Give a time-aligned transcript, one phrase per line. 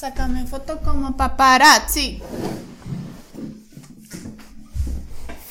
[0.00, 2.22] Sácame foto como paparazzi.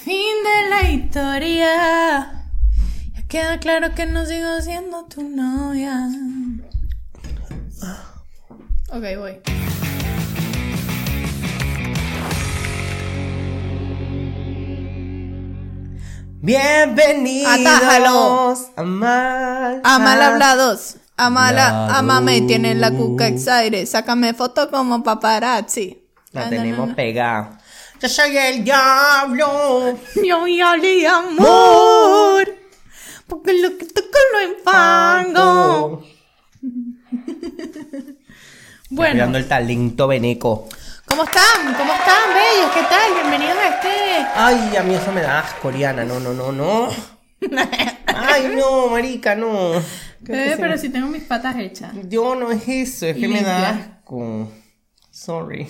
[0.04, 2.46] Fin de la historia.
[3.14, 6.10] Ya queda claro que no sigo siendo tu novia.
[8.92, 9.40] Ok, voy.
[16.42, 18.56] Bienvenidos Atájalo.
[18.76, 20.96] a mal, A mal hablados.
[21.22, 21.94] A mala, Claro.
[21.96, 23.86] a mame tienen la cuca exaire.
[23.86, 26.02] Sácame foto como paparazzi.
[26.32, 26.96] La Ah, no, tenemos no, no.
[26.96, 27.58] pegada.
[28.02, 29.98] Yo soy el diablo.
[30.24, 32.56] Yo ya le amor.
[33.28, 36.04] Porque lo que toco lo enfango.
[38.92, 40.68] Bueno, Cuidando el talento veneco.
[41.06, 41.74] ¿cómo están?
[41.78, 42.72] ¿Cómo están, bellos?
[42.74, 43.14] ¿Qué tal?
[43.14, 44.28] Bienvenidos a este.
[44.36, 46.06] Ay, a mí eso me da asco, Oriana.
[46.06, 46.90] No, no, no, no.
[48.08, 49.74] Ay, no, marica, no.
[50.28, 51.94] Eh, pero si tengo mis patas hechas.
[52.08, 54.52] Yo no es eso, es Y que me da asco.
[55.12, 55.68] Sorry.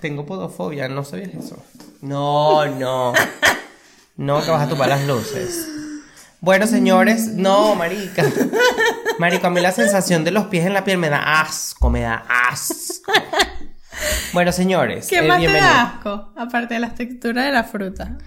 [0.00, 1.62] Tengo podofobia, ¿no sabías eso?
[2.02, 3.12] No, no.
[4.16, 5.68] No, que vas a tumbar las luces.
[6.40, 8.24] Bueno, señores, no, marica.
[9.18, 12.02] Marico, a mí la sensación de los pies en la piel me da asco, me
[12.02, 13.12] da asco.
[14.32, 16.32] Bueno, señores, ¿Qué eh, más te da asco?
[16.36, 18.18] Aparte de las texturas de la fruta.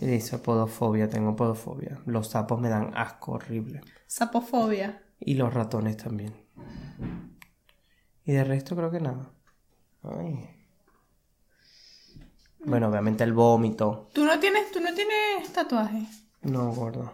[0.00, 1.98] Eso, podofobia, tengo podofobia.
[2.06, 3.80] Los sapos me dan asco horrible.
[4.06, 5.02] Sapofobia.
[5.20, 6.34] Y los ratones también.
[8.24, 9.30] Y de resto creo que nada.
[10.02, 10.50] Ay.
[12.64, 14.08] Bueno, obviamente el vómito.
[14.12, 16.06] ¿Tú no tienes, tú no tienes tatuaje?
[16.42, 17.12] No, gordo.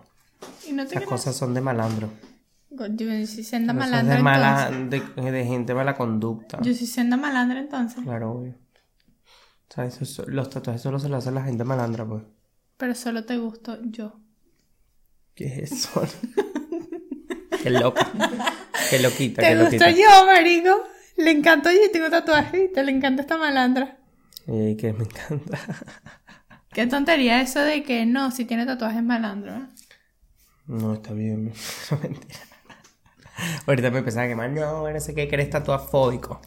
[0.69, 2.11] ¿Y no te Las cosas son de malandro.
[2.71, 5.15] Yo sí senda malandra de, mala, entonces.
[5.25, 6.61] de, de gente mala conducta.
[6.61, 8.03] Yo sí senda malandra entonces.
[8.03, 8.55] Claro, obvio.
[9.77, 12.23] Eso- los tatuajes solo se los hace la gente malandra, pues.
[12.85, 14.21] Pero solo te gusto yo.
[15.35, 16.07] ¿Qué es eso?
[17.63, 18.11] qué loca.
[18.91, 19.91] Qué loquita, Te qué gusto loquita.
[19.91, 20.83] yo, marico.
[21.17, 23.97] Le encantó yo y tengo tatuaje y te le encanta esta malandra.
[24.49, 25.59] Eh, que me encanta.
[26.75, 29.55] Qué tontería eso de que no, si tiene tatuaje es malandro.
[29.55, 29.67] ¿eh?
[30.67, 31.55] No, está bien.
[32.03, 32.41] Mentira.
[33.67, 34.51] Ahorita me empezaba a quemar.
[34.51, 36.43] No, no sé qué, que eres tatuafóbico.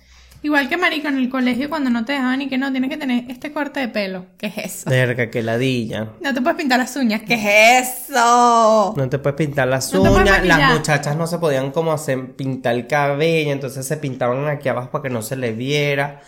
[0.48, 2.96] Igual que marico en el colegio cuando no te dejaban y que no, tienes que
[2.96, 4.28] tener este corte de pelo.
[4.38, 4.90] ¿Qué es eso?
[4.90, 6.12] Verga, que ladilla.
[6.22, 7.22] No te puedes pintar las uñas.
[7.28, 8.94] ¿Qué es eso?
[8.96, 10.46] No te puedes pintar las No uñas.
[10.46, 13.52] Las muchachas no se podían como hacer pintar el cabello.
[13.52, 16.22] Entonces se pintaban aquí abajo para que no se le viera.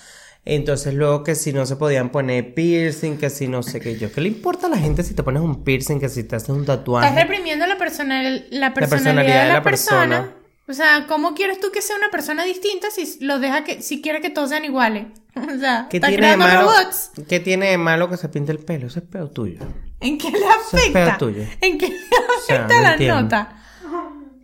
[0.44, 4.12] Entonces luego que si no se podían poner piercing, que si no sé qué yo.
[4.12, 6.50] ¿Qué le importa a la gente si te pones un piercing, que si te haces
[6.50, 7.08] un tatuaje?
[7.08, 10.00] Estás reprimiendo la, personal, la personalidad, personalidad de la, de la persona.
[10.02, 10.39] persona.
[10.70, 14.02] O sea, ¿cómo quieres tú que sea una persona distinta si lo deja que, si
[14.04, 15.08] quiere que todos sean iguales?
[15.36, 17.12] O sea, ¿Qué tiene, de malo, robots.
[17.30, 18.88] ¿Qué tiene de malo que se pinte el pelo?
[18.88, 19.60] Eso es pedo tuyo.
[20.02, 21.18] ¿En qué le es pedo afecta?
[21.18, 21.44] tuyo.
[21.62, 21.98] ¿En qué le
[22.38, 23.22] afecta la entiendo.
[23.22, 23.56] nota?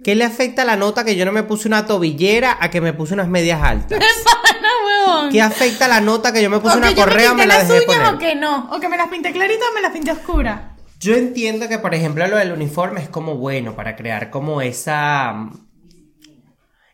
[0.03, 2.93] ¿Qué le afecta la nota que yo no me puse una tobillera a que me
[2.93, 3.99] puse unas medias altas?
[4.43, 5.31] Pana, huevón.
[5.31, 7.45] ¿Qué afecta la nota que yo me puse o una que yo correa o me
[7.45, 8.15] me pinté la las dejé uñas poner?
[8.15, 8.69] o que no.
[8.71, 10.61] O que me las pinté claritas o me las pinté oscuras.
[10.99, 15.49] Yo entiendo que, por ejemplo, lo del uniforme es como bueno para crear como esa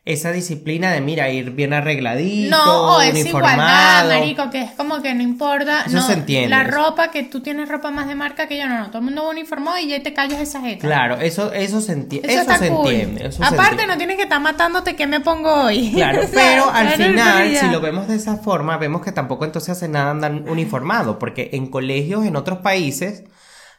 [0.04, 4.08] esa disciplina de mira ir bien arregladito, No, o es igualdad, uniformado.
[4.08, 5.82] marico, que es como que no importa.
[5.86, 6.48] Eso no, se entiende.
[6.48, 8.86] La ropa, que tú tienes ropa más de marca que yo, no, no.
[8.88, 10.80] Todo el mundo uniformó y ya te callas esa jeta.
[10.84, 12.90] Claro, eso eso se, enti- Eso, eso está se cool.
[12.90, 13.26] entiende.
[13.28, 13.86] eso se Aparte, entiende.
[13.92, 15.92] no tienes que estar matándote que me pongo hoy.
[15.94, 19.86] Claro, pero al final, si lo vemos de esa forma, vemos que tampoco entonces hace
[19.88, 23.22] nada andar uniformado, porque en colegios en otros países,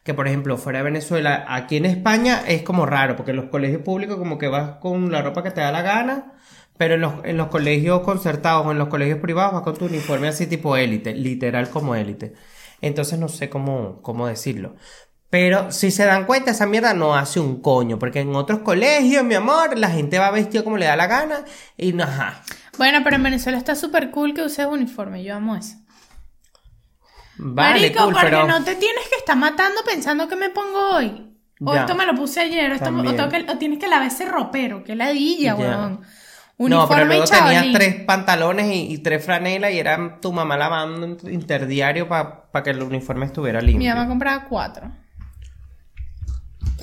[0.03, 3.45] que por ejemplo fuera de Venezuela, aquí en España es como raro, porque en los
[3.45, 6.33] colegios públicos como que vas con la ropa que te da la gana,
[6.77, 9.85] pero en los, en los colegios concertados o en los colegios privados vas con tu
[9.85, 12.33] uniforme así tipo élite, literal como élite.
[12.81, 14.75] Entonces no sé cómo, cómo decirlo.
[15.29, 19.23] Pero si se dan cuenta, esa mierda no hace un coño, porque en otros colegios,
[19.23, 21.43] mi amor, la gente va vestido como le da la gana
[21.75, 22.43] y no, ajá.
[22.77, 25.23] Bueno, pero en Venezuela está súper cool que uses uniforme.
[25.23, 25.77] Yo amo eso.
[27.45, 30.95] Vale, Marico, cool, porque pero no te tienes que estar matando pensando que me pongo
[30.95, 31.29] hoy.
[31.65, 31.81] O Ya.
[31.81, 33.15] esto me lo puse ayer, o, esto, o, También.
[33.15, 36.01] tengo que- o tienes que lavar ese ropero, que ladilla, weón.
[36.01, 36.01] no,
[36.57, 41.18] Uniforme pero luego tenías tres pantalones y, y tres franelas y era tu mamá lavando
[41.29, 43.89] interdiario para que el uniforme estuviera Mi limpio.
[43.95, 44.91] mamá compraba cuatro.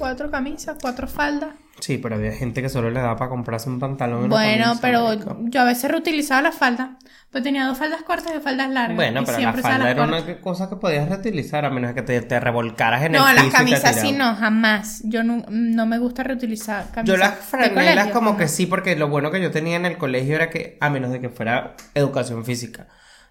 [0.01, 1.55] Cuatro camisas, cuatro faldas.
[1.79, 4.29] Sí, pero había gente que solo le daba para comprarse un pantalón.
[4.29, 5.39] Bueno, pero marico.
[5.45, 6.91] yo a veces reutilizaba las faldas.
[7.31, 8.97] Pues tenía dos faldas cortas y faldas largas.
[8.97, 10.25] Bueno, pero la falda las era cortas.
[10.25, 13.45] una cosa que podías reutilizar a menos que te, te revolcaras en No, el las
[13.45, 15.01] piso y te camisas sí no, jamás.
[15.05, 17.05] Yo no, no me gusta reutilizar camisas.
[17.05, 18.37] Yo las franelas como no.
[18.37, 21.13] que sí, porque lo bueno que yo tenía en el colegio era que, a menos
[21.13, 22.89] de que fuera educación física,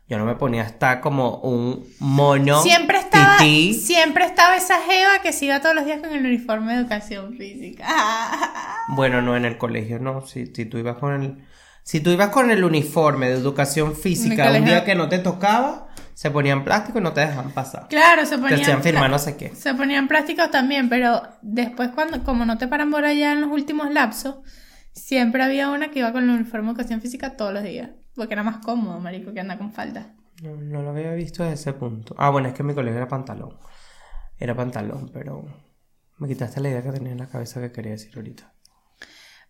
[0.09, 2.63] yo no me ponía hasta como un mono.
[2.63, 3.75] Siempre estaba, tití.
[3.75, 7.35] siempre estaba esa jeva que se iba todos los días con el uniforme de educación
[7.38, 7.85] física.
[8.95, 10.25] Bueno, no, en el colegio no.
[10.25, 11.45] Si, si tú ibas con el.
[11.83, 15.89] Si tú ibas con el uniforme de educación física un día que no te tocaba,
[16.15, 17.88] se ponían plástico y no te dejaban pasar.
[17.88, 18.61] Claro, se Te ponían.
[18.61, 19.56] hacían firmar no sé qué.
[19.56, 23.51] Se ponían plásticos también, pero después cuando, como no te paran por allá en los
[23.51, 24.38] últimos lapsos,
[24.91, 27.91] siempre había una que iba con el uniforme de educación física todos los días.
[28.15, 30.07] Porque era más cómodo, marico, que anda con falda.
[30.41, 32.15] No, no lo había visto desde ese punto.
[32.17, 33.57] Ah, bueno, es que mi colegio era pantalón.
[34.38, 35.45] Era pantalón, pero
[36.17, 38.53] me quitaste la idea que tenía en la cabeza que quería decir ahorita.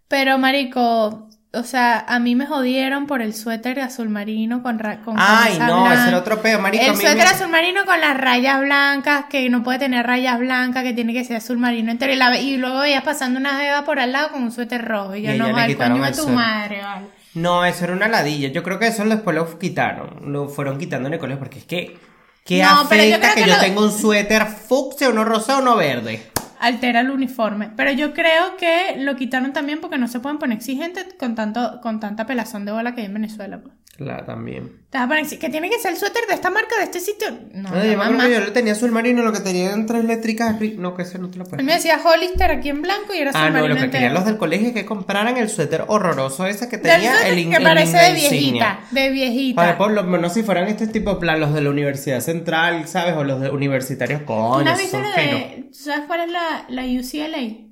[0.08, 5.02] Pero, marico, o sea, a mí me jodieron por el suéter azul marino con, ra-
[5.02, 6.84] con Ay, no, ese era otro peo, marico.
[6.84, 10.84] El suéter me- azul marino con las rayas blancas, que no puede tener rayas blancas,
[10.84, 12.12] que tiene que ser azul marino entero.
[12.12, 15.16] Y, la y luego veías pasando una beba por al lado con un suéter rojo.
[15.16, 17.08] Y yo, Y no, le al quitaron coño de tu madre, vale.
[17.36, 18.50] No, eso era una ladilla.
[18.50, 20.32] Yo creo que eso después lo quitaron.
[20.32, 21.98] Lo fueron quitando en el colegio porque es que.
[22.46, 25.76] ¿Qué No, yo afecta que, que yo lo- tenga un suéter fucsia, uno rosado, uno
[25.76, 26.24] verde?
[26.60, 27.72] altera el uniforme.
[27.78, 31.80] Pero yo creo que lo quitaron también porque no se pueden poner exigentes con tanto,
[31.82, 33.60] con tanta pelazón de bola que hay en Venezuela.
[33.62, 33.74] pues.
[34.00, 34.86] Claro, también.
[34.90, 36.86] Te vas a poner exi- que tiene que ser el suéter de esta marca, de
[36.86, 37.32] este sitio.
[37.54, 38.28] No, no, yo me acuerdo mamá.
[38.28, 40.58] que yo le tenía azul marino, lo que tenía eran tres letricas.
[40.58, 41.66] ri- No, que ese no te lo Él puedes.
[41.66, 43.92] me decía Hollister aquí en blanco y era azul Ah, no, marino lo que entero.
[43.92, 47.50] querían los del colegio es que compraran el suéter horroroso ese que tenía el in-
[47.52, 48.30] que el parece de insignia.
[48.32, 49.56] viejita, de viejita.
[49.58, 52.88] Para por lo menos si fueran este tipo de plan, los de la Universidad Central,
[52.88, 53.16] ¿sabes?
[53.18, 55.68] O los de universitarios, ¿Tú coño, no visto son lo de...
[55.68, 57.68] ¿tú ¿Sabes cuál es la, la UCLA?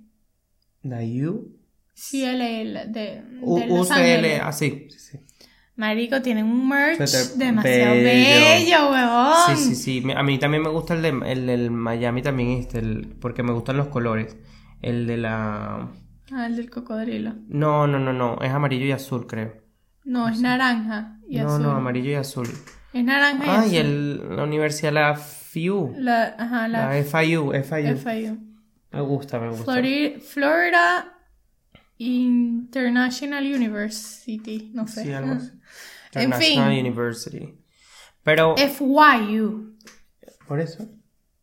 [0.83, 1.00] La
[1.30, 1.53] U,
[1.95, 3.23] CLA la de, de
[3.68, 4.41] Los UCL, Ángeles.
[4.44, 4.88] así.
[4.91, 5.19] Sí, sí.
[5.77, 8.45] Marico, tienen un merch Suéter demasiado bello.
[8.45, 9.57] bello, huevón.
[9.57, 10.12] Sí, sí, sí.
[10.15, 13.51] A mí también me gusta el de el del Miami también este, el- porque me
[13.53, 14.35] gustan los colores.
[14.81, 15.88] El de la
[16.31, 17.33] Ah, el del cocodrilo.
[17.47, 19.53] No, no, no, no, es amarillo y azul, creo.
[20.03, 21.62] No, es naranja y no, azul.
[21.63, 22.47] no, amarillo y azul.
[22.94, 23.73] Es naranja y Ah, azul.
[23.73, 25.94] y el, la universidad la FIU.
[25.97, 27.97] La, ajá, la, La FIU, FIU.
[27.97, 28.38] FIU.
[28.91, 29.71] Me gusta, me gusta.
[29.73, 31.16] Flori- Florida
[31.97, 34.71] International University.
[34.73, 35.03] No sé.
[35.03, 35.51] Sí, algo así.
[36.13, 36.85] En International fin.
[36.85, 37.55] University.
[38.23, 39.77] Pero FYU.
[40.47, 40.88] por eso.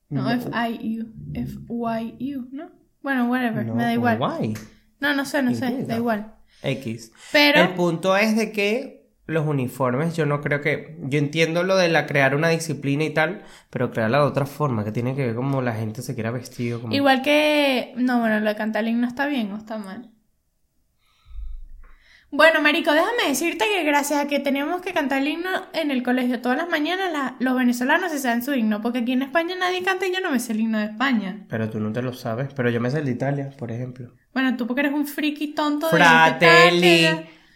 [0.09, 1.13] No, FIU.
[1.35, 2.71] FYU, ¿no?
[3.03, 4.19] Bueno, whatever, No, me da igual.
[4.19, 4.55] guay.
[5.01, 5.97] No, no sé, no sé, da no.
[5.97, 6.35] igual.
[6.63, 7.13] X.
[7.33, 10.99] Pero, El punto es de que los uniformes, yo no creo que.
[11.03, 14.85] Yo entiendo lo de la crear una disciplina y tal, pero crearla de otra forma,
[14.85, 16.81] que tiene que ver como la gente se quiera vestido.
[16.81, 16.95] Como...
[16.95, 17.93] igual que.
[17.97, 20.11] No, bueno, lo de cantar el himno está bien o está mal.
[22.37, 26.03] Bueno, Marico, déjame decirte que gracias a que teníamos que cantar el himno en el
[26.03, 29.55] colegio todas las mañanas, la- los venezolanos se saben su himno, porque aquí en España
[29.57, 31.47] nadie canta y yo no me sé el himno de España.
[31.49, 32.49] Pero tú no te lo sabes.
[32.55, 34.11] Pero yo me sé el de Italia, por ejemplo.
[34.33, 37.07] Bueno, tú porque eres un friki tonto de Fratelli,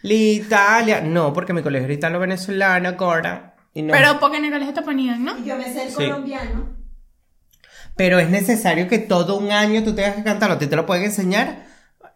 [0.03, 1.01] l'Italia.
[1.01, 3.55] No, porque mi colegio era italo-venezolano, Cora.
[3.73, 3.91] Y no.
[3.91, 5.37] Pero porque en el colegio te ponían, ¿no?
[5.43, 5.95] Yo me sé el Sí.
[5.95, 6.69] colombiano.
[7.97, 10.55] Pero es necesario que todo un año tú tengas que cantarlo.
[10.55, 11.67] A ti te lo pueden enseñar.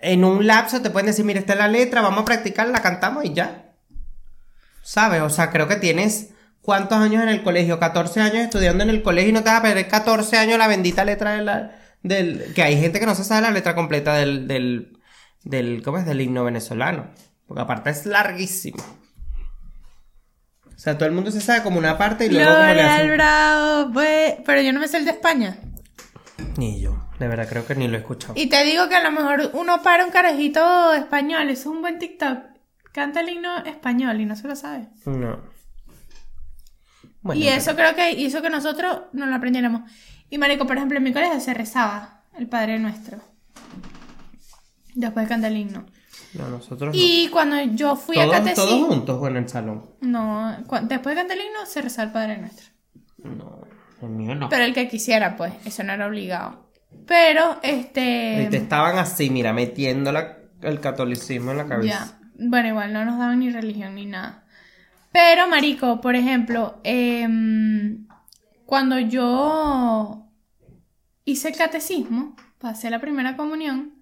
[0.06, 2.82] En un lapso te pueden decir, mira, esta es la letra, vamos a practicar, la
[2.82, 3.72] cantamos y ya.
[4.82, 5.22] ¿Sabes?
[5.22, 9.02] O sea, creo que tienes cuántos años en el colegio, 14 años estudiando en el
[9.02, 11.72] colegio y no te vas a perder 14 años la bendita letra de la,
[12.02, 12.54] del...
[12.54, 15.00] Que hay gente que no se sabe la letra completa del, del,
[15.44, 16.06] del, ¿cómo es?
[16.06, 17.08] Del himno venezolano.
[17.48, 18.84] Porque aparte es larguísimo.
[20.68, 22.96] O sea, todo el mundo se sabe como una parte y luego como le Gloria
[22.96, 23.14] hacen...
[23.14, 24.36] bravo, pues.
[24.46, 25.58] Pero yo no me sé el de España.
[26.58, 28.34] Ni yo, de verdad creo que ni lo he escuchado.
[28.36, 31.82] Y te digo que a lo mejor uno para un carajito español, eso es un
[31.82, 32.40] buen TikTok.
[32.92, 34.88] Canta el himno español y no se lo sabe.
[35.06, 35.40] No.
[37.22, 39.90] Bueno, y eso creo que hizo que nosotros no lo aprendiéramos.
[40.30, 43.20] Y marico, por ejemplo, en mi colegio se rezaba el Padre Nuestro.
[44.94, 45.86] Después de cantar el himno.
[46.34, 48.66] No, nosotros Y cuando yo fui a catecismo...
[48.66, 49.86] todos juntos, bueno, en el salón.
[50.02, 52.68] No, después de cantar el himno se rezaba el Padre Nuestro.
[53.18, 53.62] No,
[54.02, 54.50] el mío no.
[54.50, 56.63] Pero el que quisiera, pues, eso no era obligado.
[57.06, 58.44] Pero, este...
[58.44, 62.18] Y te estaban así, mira, metiendo la- el catolicismo en la cabeza.
[62.20, 62.28] Ya.
[62.50, 64.46] Bueno, igual no nos daban ni religión ni nada.
[65.12, 68.08] Pero, marico, por ejemplo, em,
[68.66, 70.28] cuando yo
[71.26, 73.94] hice el catecismo, pasé la primera comunión,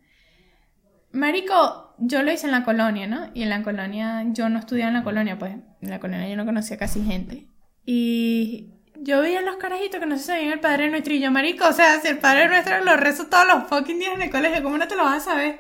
[1.12, 3.29] marico, yo lo hice en la colonia, ¿no?
[3.33, 6.38] Y en la colonia, yo no estudiaba en la colonia, pues, en la colonia yo
[6.38, 7.48] no conocía casi gente.
[7.86, 11.67] Y yo veía los carajitos que no se sabían el Padre Nuestro y yo, marico,
[11.67, 14.63] o sea, si el Padre Nuestro lo rezo todos los fucking días en el colegio,
[14.63, 15.60] ¿cómo no te lo vas a saber?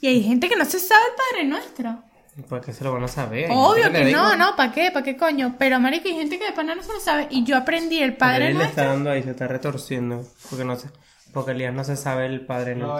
[0.00, 2.02] Y hay gente que no se sabe el Padre Nuestro.
[2.48, 3.48] ¿Por qué se lo van a saber?
[3.52, 4.90] Obvio que no, digo, no, ¿para qué?
[4.90, 5.54] ¿Para qué coño?
[5.58, 7.28] Pero marico, hay gente que de pana no se lo sabe.
[7.30, 8.82] Y yo aprendí el Padre él le Nuestro.
[8.82, 10.26] está dando ahí, se está retorciendo.
[10.50, 10.88] Porque no sé.
[11.32, 12.96] Porque Elías no se sabe el padre no.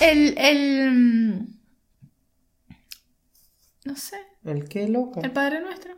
[0.00, 0.90] El, el...
[0.92, 1.46] mm,
[3.84, 5.20] No sé, ¿El qué, loca?
[5.22, 5.94] el Padre Nuestro.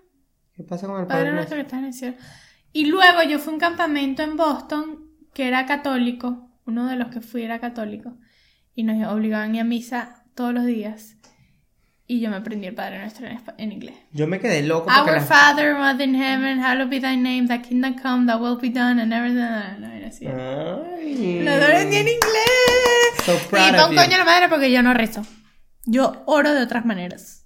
[0.55, 2.17] ¿Qué pasa con el Padre padre Nuestro que está en el cielo.
[2.73, 6.51] Y luego yo fui a un campamento en Boston que era católico.
[6.67, 8.17] Uno de los que fui era católico.
[8.75, 11.17] Y nos obligaban a ir a misa todos los días.
[12.07, 13.95] Y yo me aprendí el Padre Nuestro en, en inglés.
[14.13, 17.61] Yo me quedé loco Our las- Father, Mother in heaven, hallowed be thy name, thy
[17.61, 19.81] kingdom come, thy will be done, and everything.
[19.81, 20.27] No, era así.
[20.27, 21.43] Ay.
[21.45, 23.27] Lo aprendí en inglés.
[23.27, 25.23] So proud y pon coño a la madre porque yo no rezo.
[25.85, 27.38] Yo oro de otras maneras.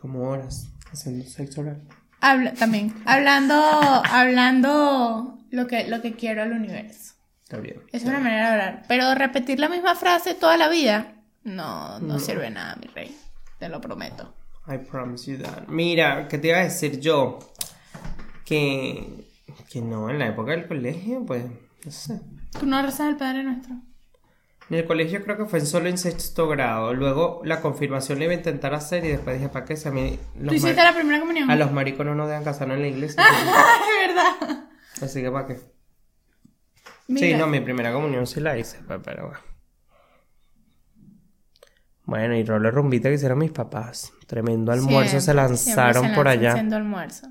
[0.00, 1.82] Como horas haciendo sexo oral.
[2.20, 2.94] Habla, también.
[3.04, 7.14] Hablando, hablando lo que, lo que quiero al universo.
[7.42, 7.80] Está bien.
[7.92, 8.82] Es una manera de hablar.
[8.88, 11.14] Pero repetir la misma frase toda la vida,
[11.44, 13.16] no, no sirve de nada, mi rey.
[13.58, 14.34] Te lo prometo.
[14.68, 15.66] I promise you that.
[15.68, 17.38] Mira, ¿qué te iba a decir yo?
[18.44, 19.26] Que,
[19.70, 21.44] que no, en la época del colegio, pues,
[21.84, 22.20] no sé.
[22.58, 23.76] Tú no rezas al Padre Nuestro.
[24.70, 26.92] En el colegio creo que fue solo en sexto grado.
[26.92, 29.76] Luego la confirmación la iba a intentar hacer y después dije, ¿para qué?
[29.76, 31.50] Si a mí los ¿Tú hiciste la primera comunión?
[31.50, 33.22] a los maricos no nos dejan casarnos en la iglesia.
[34.02, 34.64] es verdad.
[35.00, 35.58] así que ¿para qué?
[37.06, 39.40] Mira, Sí, no, mi primera comunión sí la hice, pero bueno.
[42.04, 44.12] Bueno, y roller rumbita que hicieron mis papás.
[44.26, 46.52] Tremendo almuerzo se lanzaron se por allá.
[46.52, 47.28] haciendo almuerzo.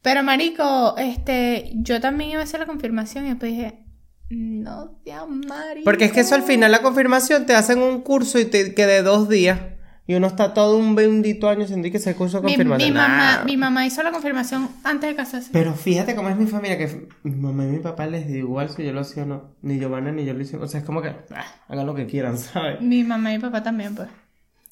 [0.00, 3.84] Pero marico, este, yo también iba a hacer la confirmación y después dije,
[4.32, 5.84] no seas marico.
[5.84, 8.86] Porque es que eso al final la confirmación te hacen un curso y te que
[8.86, 9.58] de dos días.
[10.04, 12.90] Y uno está todo un bendito año sin que ese curso de confirmación.
[12.92, 13.44] mi mamá, Nah.
[13.44, 15.50] mi mamá hizo la confirmación antes de casarse.
[15.52, 18.68] Pero fíjate cómo es mi familia, que mi mamá y mi papá les da igual
[18.68, 19.54] si yo lo hacía o no.
[19.62, 20.64] Ni Giovanna ni yo lo hicimos.
[20.64, 22.80] O sea, es como que ah, hagan lo que quieran, ¿sabes?
[22.80, 24.08] Mi mamá y mi papá también, pues.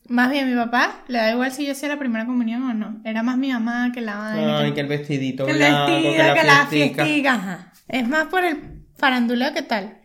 [0.09, 3.01] Más bien, mi papá le da igual si yo hacía la primera comunión o no.
[3.05, 4.59] Era más mi mamá que la vaina.
[4.59, 7.05] Ay, que, que el vestidito que el vestido, que la que la fiestica.
[7.05, 7.35] fiestica.
[7.35, 7.73] Ajá.
[7.87, 10.01] Es más por el faranduleo que tal.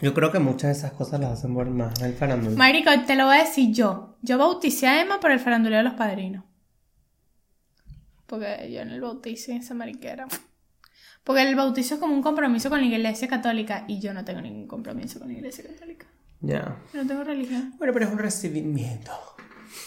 [0.00, 2.56] Yo creo que muchas de esas cosas las hacen por más el farándula.
[2.56, 4.16] Marico, te lo voy a decir yo.
[4.22, 6.44] Yo bauticé a Emma por el faranduleo de los padrinos.
[8.26, 10.26] Porque yo en el bautizo y esa mariquera.
[11.22, 13.84] Porque el bautizo es como un compromiso con la iglesia católica.
[13.86, 16.06] Y yo no tengo ningún compromiso con la iglesia católica.
[16.40, 16.76] Ya.
[16.92, 17.74] Yo no tengo religión.
[17.78, 19.12] Bueno, pero es un recibimiento.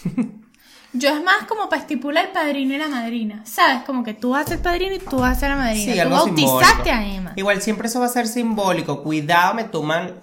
[0.93, 3.45] Yo es más como para estipular el padrino y la madrina.
[3.45, 3.83] ¿Sabes?
[3.83, 5.93] Como que tú vas a ser padrino y tú vas a ser la madrina.
[5.93, 6.89] tú algo bautizaste simbólico.
[6.91, 7.33] a Emma.
[7.35, 9.03] Igual siempre eso va a ser simbólico.
[9.03, 10.15] Cuidado, me toman.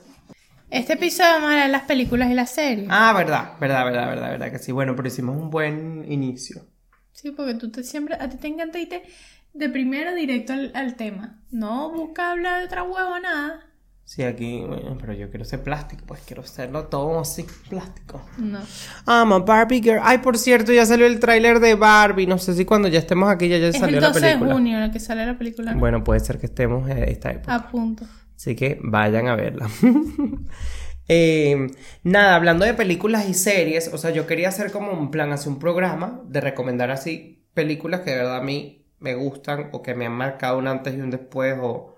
[0.70, 2.88] Este episodio vamos a hablar de las películas y las series.
[2.90, 4.72] Ah, verdad, verdad, verdad, verdad, verdad que sí.
[4.72, 6.62] Bueno, pero hicimos un buen inicio.
[7.12, 9.02] Sí, porque tú te siempre, a ti te encanta irte
[9.52, 11.38] de primero directo al, al tema.
[11.50, 13.60] No busca hablar de otra huevo nada.
[14.06, 18.22] Sí, aquí, bueno, pero yo quiero ser plástico, pues quiero hacerlo todo así, plástico.
[18.36, 18.58] No.
[19.06, 20.00] I'm a Barbie girl.
[20.02, 22.26] Ay, por cierto, ya salió el tráiler de Barbie.
[22.26, 24.26] No sé si cuando ya estemos aquí ya, ya Es salió el la 12 de
[24.32, 24.52] película.
[24.54, 25.72] junio en el que sale la película.
[25.72, 25.80] ¿no?
[25.80, 27.54] Bueno, puede ser que estemos en esta época.
[27.54, 28.04] A punto.
[28.36, 29.68] Así que vayan a verla.
[31.06, 31.66] Eh,
[32.02, 35.48] nada, hablando de películas y series, o sea, yo quería hacer como un plan, hacer
[35.52, 39.94] un programa de recomendar así películas que de verdad a mí me gustan o que
[39.94, 41.93] me han marcado un antes y un después o...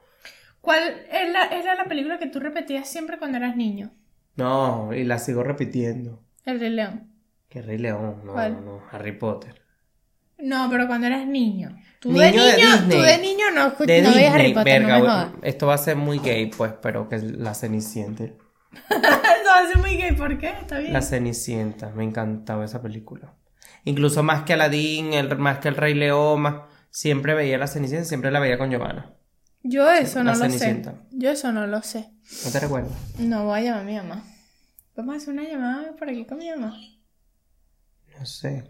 [0.67, 0.83] ¿Cuál
[1.13, 3.93] es la- era la película que tú repetías siempre cuando eras niño?
[4.35, 6.25] No, y la sigo repitiendo.
[6.45, 7.13] El Rey León.
[7.49, 8.65] Que Rey León, no, ¿Cuál?
[8.65, 9.63] no, Harry Potter.
[10.39, 11.79] No, pero cuando eras niño.
[12.01, 12.99] Tú de Niño de niño, Disney.
[12.99, 15.33] tú de niño no, escuch- De no veías Harry Potter, verga, no me güey, jodas.
[15.45, 18.25] esto va a ser muy gay, pues, pero que es la Cenicienta.
[18.91, 20.49] Eso hace muy gay, ¿por qué?
[20.49, 20.93] Está bien.
[20.93, 23.35] La Cenicienta, me encantaba esa película.
[23.85, 28.05] Incluso más que Aladdin, el, más que el Rey León, más- siempre veía la Cenicienta,
[28.05, 29.15] siempre la veía con Giovanna.
[29.69, 30.83] Yo eso no lo sé.
[31.11, 32.11] Yo eso no lo sé.
[32.45, 32.93] ¿No te recuerdas?
[33.19, 34.25] No voy a llamar a mi mamá.
[34.97, 36.77] Vamos a hacer una llamada por aquí con mi mamá.
[38.19, 38.65] No sé.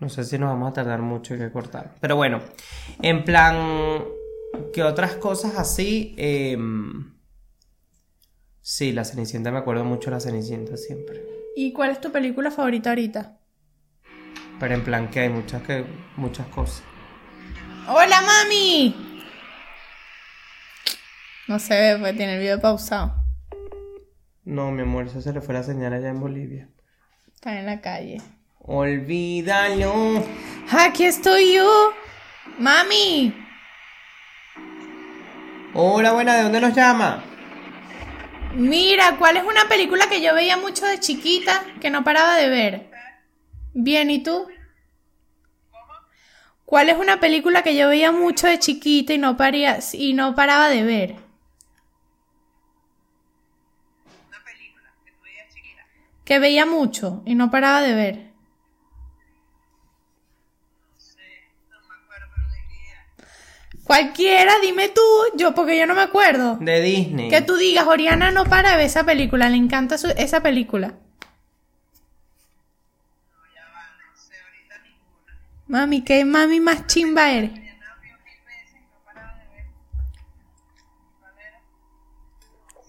[0.00, 1.96] No sé si nos vamos a tardar mucho y que cortar.
[2.00, 2.40] Pero bueno,
[3.02, 4.04] en plan,
[4.72, 6.14] que otras cosas así.
[6.16, 7.14] em,
[8.60, 11.24] sí, la Cenicienta, me acuerdo mucho de la Cenicienta siempre.
[11.56, 13.38] ¿Y cuál es tu película favorita ahorita?
[14.60, 15.84] Pero en plan que hay muchas, que,
[16.16, 16.84] muchas cosas.
[17.88, 19.07] ¡Hola, mami!
[21.48, 23.14] No se ve porque tiene el video pausado.
[24.44, 26.68] No, mi amor, eso se le fue la señal allá en Bolivia.
[27.34, 28.20] Está en la calle.
[28.58, 30.22] Olvídalo.
[30.70, 31.94] Aquí estoy yo.
[32.58, 33.34] ¡Mami!
[35.72, 37.24] Hola, buena, ¿de dónde nos llama?
[38.54, 42.48] Mira, ¿cuál es una película que yo veía mucho de chiquita que no paraba de
[42.50, 42.90] ver?
[43.72, 44.48] Bien, ¿y tú?
[46.66, 50.34] ¿Cuál es una película que yo veía mucho de chiquita y no, paría, y no
[50.34, 51.27] paraba de ver?
[56.28, 58.14] Que veía mucho y no paraba de ver.
[63.84, 65.00] Cualquiera, dime tú,
[65.36, 66.56] yo porque yo no me acuerdo.
[66.60, 67.30] De Disney.
[67.30, 70.94] Que tú digas, Oriana no para de ver esa película, le encanta su- esa película.
[75.66, 77.50] Mami, ¿qué mami más chimba eres?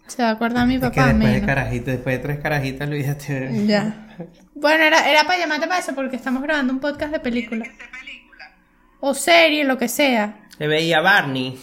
[0.09, 1.47] Se va a acordar mi Es que papá después de menos.
[1.47, 3.65] carajitas, después de tres carajitas, olvídate.
[3.67, 4.07] Ya.
[4.55, 7.65] Bueno, era, era para llamarte para eso porque estamos grabando un podcast de película.
[8.99, 10.39] O serie, lo que sea.
[10.57, 11.57] Le veía Barney.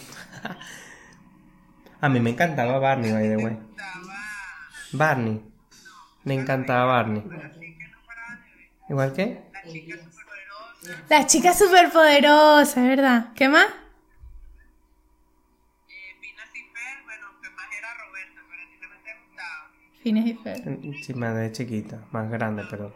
[2.01, 3.57] A mí me encantaba Barney, by the way.
[4.93, 5.41] Barney.
[6.23, 7.23] Me encantaba Barney.
[8.89, 9.41] ¿Igual que?
[11.09, 13.27] La chica superpoderosa, ¿verdad?
[13.35, 13.65] ¿Qué más?
[20.07, 20.63] Fines y Fer.
[21.03, 22.95] Sí, más de chiquita, más grande, pero.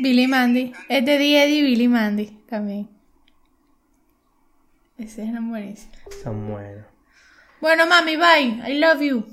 [0.00, 0.72] Billy Mandy.
[0.88, 2.88] Es de Eddie Eddie y Billy Mandy también.
[4.98, 5.92] Ese es buenísimo.
[6.24, 6.84] Son buenos.
[7.60, 8.72] Bueno, mami, bye.
[8.72, 9.24] I love you.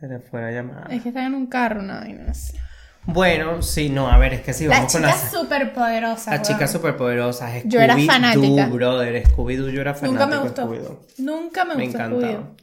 [0.00, 0.86] Se le fue la llamada.
[0.88, 2.58] Es que están en un carro, no, y no sé.
[3.06, 5.30] Bueno, sí, no, a ver, es que sí, La vamos con chica las.
[5.30, 6.30] superpoderosa.
[6.32, 6.42] Las weón.
[6.42, 7.62] chicas superpoderosas.
[7.64, 8.66] Yo era fanática.
[8.66, 9.22] Brother.
[9.28, 10.62] Scooby-Doo, yo era fanático Nunca me gustó.
[10.68, 10.98] Scooby-Doo.
[11.18, 12.32] Nunca me Me gustó encantaba.
[12.32, 12.56] Scooby-Doo.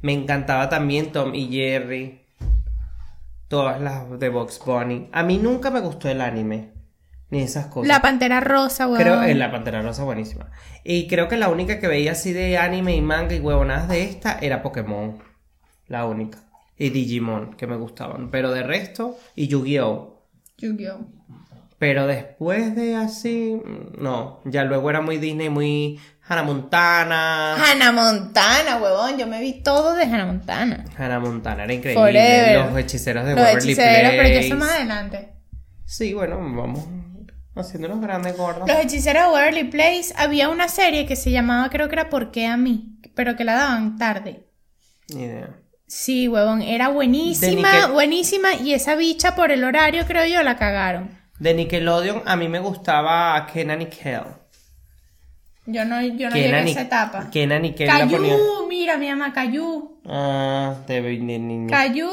[0.00, 2.20] Me encantaba también Tom y Jerry.
[3.48, 5.08] Todas las de Box Bunny.
[5.12, 6.70] A mí nunca me gustó el anime.
[7.28, 7.88] Ni esas cosas.
[7.88, 9.00] La pantera rosa, weón.
[9.00, 10.50] Creo en la Pantera Rosa buenísima.
[10.84, 14.02] Y creo que la única que veía así de anime y manga y huevonadas de
[14.04, 15.22] esta era Pokémon.
[15.86, 16.38] La única.
[16.82, 18.28] Y Digimon, que me gustaban.
[18.32, 20.26] Pero de resto, y Yu-Gi-Oh!
[20.58, 21.06] Yu-Gi-Oh.
[21.78, 23.62] Pero después de así,
[23.98, 24.40] no.
[24.44, 27.54] Ya luego era muy Disney, muy Hannah Montana.
[27.54, 29.16] Hannah Montana, huevón.
[29.16, 30.84] Yo me vi todo de Hannah Montana.
[30.98, 32.02] Hannah Montana era increíble.
[32.02, 32.66] Forever.
[32.66, 34.46] Los hechiceros de Los Waverly hechiceros, pero ya Place.
[34.46, 35.32] eso más adelante.
[35.84, 36.84] Sí, bueno, vamos
[37.54, 38.66] haciéndonos grandes gordos.
[38.66, 40.12] Los hechiceros de Waverly Place.
[40.16, 42.98] Había una serie que se llamaba, creo que era ¿Por qué a mí?
[43.14, 44.48] Pero que la daban tarde.
[45.14, 45.61] Ni idea.
[45.94, 46.62] Sí, huevón.
[46.62, 48.54] Era buenísima, Nickel- buenísima.
[48.54, 51.10] Y esa bicha por el horario, creo yo, la cagaron.
[51.38, 54.22] De Nickelodeon, a mí me gustaba Kenan y Kel.
[55.66, 57.28] Yo no, yo no llegué a esa etapa.
[57.30, 57.88] Kenan y Kel.
[57.88, 60.00] Cayu, mira, mi ama Cayu.
[60.06, 61.68] Ah, de niño.
[61.68, 62.08] Cayu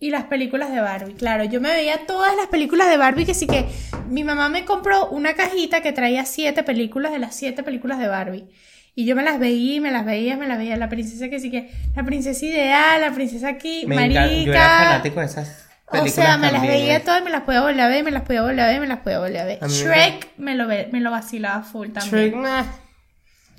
[0.00, 1.14] y las películas de Barbie.
[1.14, 3.66] Claro, yo me veía todas las películas de Barbie que sí que
[4.08, 8.08] mi mamá me compró una cajita que traía siete películas de las siete películas de
[8.08, 8.48] Barbie.
[8.96, 10.76] Y yo me las veía, y me las veía, me las veía.
[10.76, 14.26] La princesa que sí que, la princesa ideal, la princesa aquí, Me marica.
[14.26, 17.80] Yo era fanático de esas o sea, me las veía todas, me las podía volver
[17.80, 19.58] a ver, me las podía volver a ver, me las podía volver a ver.
[19.62, 22.30] A Shrek me lo, ve- me lo vacilaba full también.
[22.30, 22.64] Shrek, nah,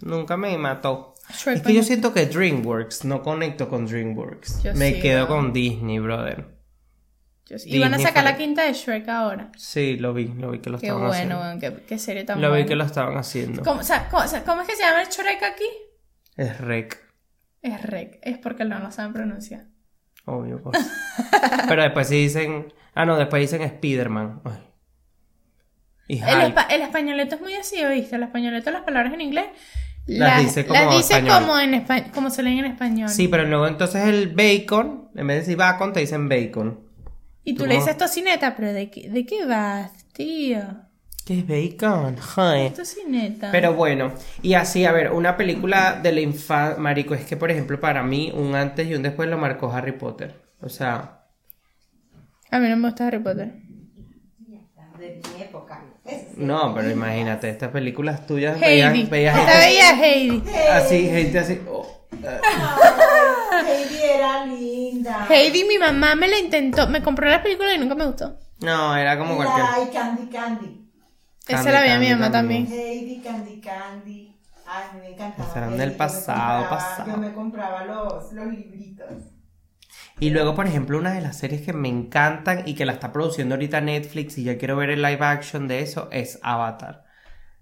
[0.02, 1.15] nunca me mató.
[1.34, 4.63] Shrek es que yo siento que DreamWorks, no conecto con DreamWorks.
[4.63, 5.28] Yo me sí, quedo ¿no?
[5.28, 6.56] con Disney, brother.
[7.49, 7.69] Yo sí.
[7.75, 9.51] Y van a sacar la quinta de Shrek ahora.
[9.55, 11.77] Sí, lo vi, lo vi que lo Qué estaban bueno, haciendo.
[11.79, 13.63] qué, qué serie tan Lo vi que lo estaban haciendo.
[13.63, 15.63] ¿Cómo, o sea, cómo- o sea, ¿cómo es que se llama el Shrek aquí?
[16.36, 16.97] Es rec,
[17.62, 19.65] Es Rek, es porque no lo saben pronunciar.
[20.25, 20.62] obvio.
[20.62, 20.77] pues.
[21.69, 22.73] Pero después sí dicen.
[22.93, 24.41] Ah, no, después dicen Spider-Man.
[26.07, 28.15] Y El, espa- el españoleto es muy así, ¿oíste?
[28.15, 29.45] El españoleto, las palabras en inglés,
[30.05, 33.10] Las dice como las dice como, en como se leen en español.
[33.10, 36.87] Sí, pero luego entonces el bacon, en vez de decir bacon, te dicen bacon.
[37.51, 40.62] Y tú tú le dices tocineta, pero ¿de qué, ¿de qué vas, tío?
[41.25, 42.15] ¿Qué es bacon?
[42.38, 42.69] Ay.
[42.69, 43.51] Tocineta.
[43.51, 47.51] Pero bueno, y así, a ver, una película de la infancia, marico, es que por
[47.51, 50.39] ejemplo para mí un antes y un después lo marcó Harry Potter.
[50.62, 51.25] O sea,
[52.49, 53.51] A mí no me gusta Harry Potter.
[54.97, 55.83] de mi época.
[56.38, 59.10] No, pero imagínate, estas películas tuyas Heidi.
[59.10, 60.43] veías, veías Esta gente veía Heidi.
[60.71, 61.62] así, gente así.
[61.69, 62.39] oh, eh,
[63.65, 65.27] Heidi era linda.
[65.29, 68.37] Heidi, mi mamá me la intentó, me compró la película y nunca me gustó.
[68.59, 69.65] no, era como cualquier.
[69.65, 70.83] La y Candy Candy.
[71.47, 72.67] Esa Candy, la veía mi Candy mamá también.
[72.67, 74.35] Heidi, Candy Candy.
[74.65, 75.43] Ay, me encantaba.
[75.47, 75.77] Heidi.
[75.77, 77.11] del Yo me pasado, compraba- pasado.
[77.11, 79.07] Yo me compraba los, los libritos.
[80.19, 83.13] Y luego, por ejemplo, una de las series que me encantan y que la está
[83.13, 87.05] produciendo ahorita Netflix y ya quiero ver el live action de eso es Avatar.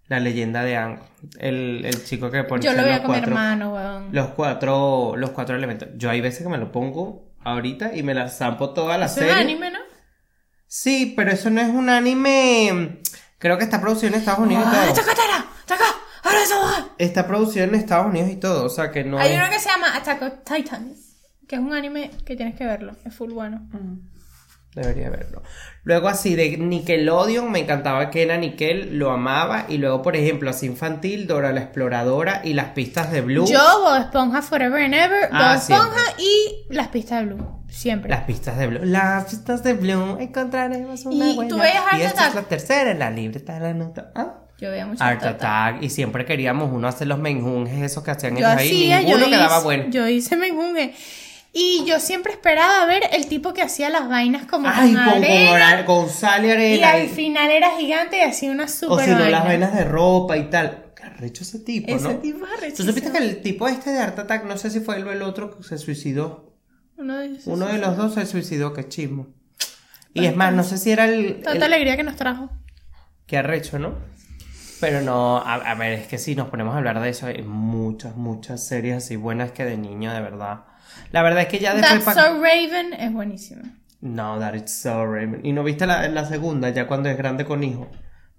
[0.08, 1.00] La leyenda de Aang.
[1.40, 4.10] El, el chico que pone Yo lo con mi cuatro- hermano, weón.
[4.12, 5.90] Los cuatro, los cuatro elementos.
[5.96, 9.14] Yo hay veces que me lo pongo ahorita y me la zampo toda la Es
[9.14, 9.34] un serie.
[9.34, 9.80] anime, ¿no?
[10.68, 13.02] Sí, pero eso no es un anime.
[13.40, 14.96] Creo que está producido en Estados Unidos y ¡Ah, todo.
[14.96, 15.46] chacatara!
[15.66, 15.84] ¡Chaca!
[16.24, 16.90] ¡Ahora eso va!
[16.98, 18.66] Está producido en Estados Unidos y todo.
[18.66, 19.18] O sea que no.
[19.20, 22.56] Hay es- uno que se llama Attack of Titans, que es un anime que tienes
[22.56, 23.68] que verlo, es full bueno.
[24.76, 25.42] Debería verlo.
[25.84, 29.66] Luego así de Nickelodeon me encantaba Kenan Nickel, lo amaba.
[29.70, 33.46] Y luego, por ejemplo, así infantil, Dora la Exploradora y las pistas de Blue.
[33.48, 38.10] Yo, Bob Esponja Forever and Ever, Ah, Bob Esponja y las pistas de Blue, siempre.
[38.10, 38.80] Las pistas de Blue.
[38.84, 41.50] Las pistas de Blue encontraremos una ¿Y buena.
[41.50, 42.36] tú Art y esta es Attack?
[42.36, 44.12] la tercera en la libreta de la nota.
[44.14, 44.34] ¿Ah?
[44.58, 45.84] Yo veía mucho Art Art Attack.
[45.84, 48.68] Y siempre queríamos uno hacer los menjunjes esos que hacían Yo ellos ahí.
[48.68, 49.84] hacía, yo Ninguno quedaba hice, bueno.
[49.90, 50.94] yo hice menjunje.
[51.58, 55.14] Y yo siempre esperaba ver el tipo que hacía las vainas como Ay, con, con,
[55.24, 55.52] arena.
[55.54, 59.20] ora- con sal y al final era gigante y hacía una super o si no,
[59.30, 60.88] las vainas de ropa y tal.
[60.98, 62.16] Qué arrecho ese tipo, Ese ¿no?
[62.20, 62.90] tipo es ¿Tú arrechísimo.
[62.90, 65.22] supiste que el tipo este de Art Attack, no sé si fue él o el
[65.22, 66.58] otro, que se suicidó?
[66.98, 69.28] Uno de, ellos Uno de los dos se suicidó, qué chismo.
[70.14, 71.42] Y es más, no sé si era el...
[71.42, 72.50] Tanta el- alegría que nos trajo.
[73.28, 73.96] Qué arrecho, ¿no?
[74.82, 77.44] Pero no, a, a ver, es que si nos ponemos a hablar de eso, hay
[77.44, 80.66] muchas, muchas series así buenas que de niño, de verdad.
[81.12, 82.04] La verdad es que ya después...
[82.06, 83.64] That's So Raven es buenísima.
[84.02, 85.42] No, that is so Raven.
[85.44, 87.90] ¿Y no viste la, la segunda, ya cuando es grande con hijo?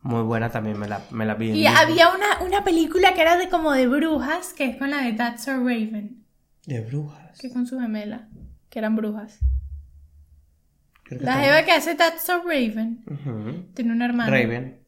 [0.03, 1.51] Muy buena también, me la, me la vi.
[1.51, 4.91] en Y había una, una película que era de como de brujas, que es con
[4.91, 6.25] la de That's So Raven,
[6.67, 7.39] De brujas.
[7.41, 8.29] que con su gemela,
[8.71, 9.39] que eran brujas.
[11.03, 13.05] Creo que La jeva que hace That's So Raven
[13.75, 14.31] tiene una hermana.
[14.31, 14.81] Raven.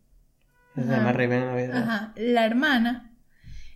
[0.77, 1.79] Se llama Raven en la vida.
[1.79, 3.13] Ajá, la hermana.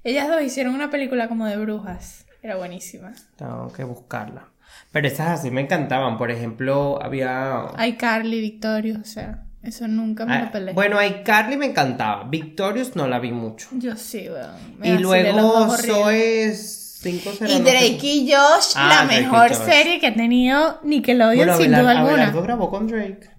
[0.04, 2.26] Ellas dos hicieron una película como de brujas.
[2.42, 3.12] Era buenísima.
[3.36, 4.48] Tengo que buscarla.
[4.90, 6.18] Pero esas así me encantaban.
[6.18, 7.66] Por ejemplo, había...
[7.76, 10.74] Hay Carly, Victorious, o sea, eso nunca me Ah, lo peleé.
[10.74, 12.24] bueno, ahí Carly me encantaba.
[12.24, 13.68] Victorious no la vi mucho.
[13.72, 14.78] Yo sí, weón.
[14.78, 15.68] Me Y luego.
[15.76, 21.36] Zoe 5 Y Drake y Josh, Ah, la Drake mejor serie que ha tenido Nickelodeon
[21.36, 22.12] Bueno, sin duda alguna.
[22.14, 23.30] Abelardo grabó con Drake.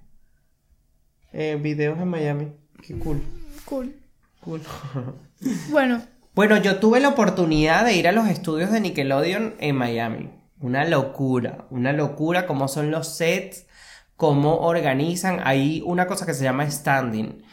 [1.33, 2.47] Eh, videos en Miami.
[2.85, 3.21] Qué cool.
[3.65, 3.93] Cool.
[4.41, 4.61] Cool.
[5.71, 6.01] Bueno,
[6.35, 10.31] Bueno, yo tuve la oportunidad de ir a los estudios de Nickelodeon en Miami.
[10.59, 13.67] Una locura, una locura cómo son los sets,
[14.15, 15.41] cómo organizan.
[15.43, 17.43] Hay una cosa que se llama standing.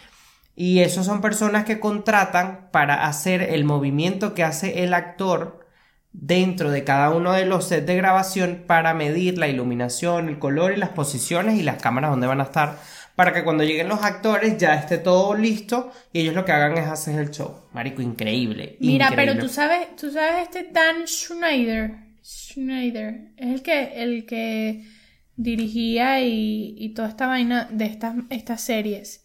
[0.57, 5.61] Y esos son personas que contratan para hacer el movimiento que hace el actor
[6.13, 10.73] dentro de cada uno de los sets de grabación para medir la iluminación, el color
[10.73, 12.79] y las posiciones y las cámaras donde van a estar
[13.21, 16.79] para que cuando lleguen los actores ya esté todo listo y ellos lo que hagan
[16.79, 17.55] es hacer el show.
[17.75, 18.79] Marico, increíble.
[18.81, 19.35] mira, increíble.
[19.35, 21.99] pero tú sabes, tú sabes este Dan Schneider.
[22.25, 23.33] Schneider.
[23.37, 24.87] Es el que, el que
[25.37, 29.23] dirigía y, y toda esta vaina de estas, estas series.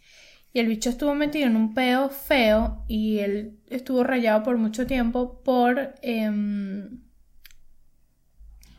[0.51, 4.85] Y el bicho estuvo metido en un peo feo y él estuvo rayado por mucho
[4.85, 5.95] tiempo por...
[6.01, 6.99] em,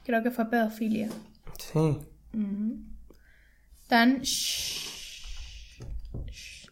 [0.05, 1.09] creo que fue pedofilia.
[1.59, 1.99] Sí.
[3.89, 4.86] Sch- Sch-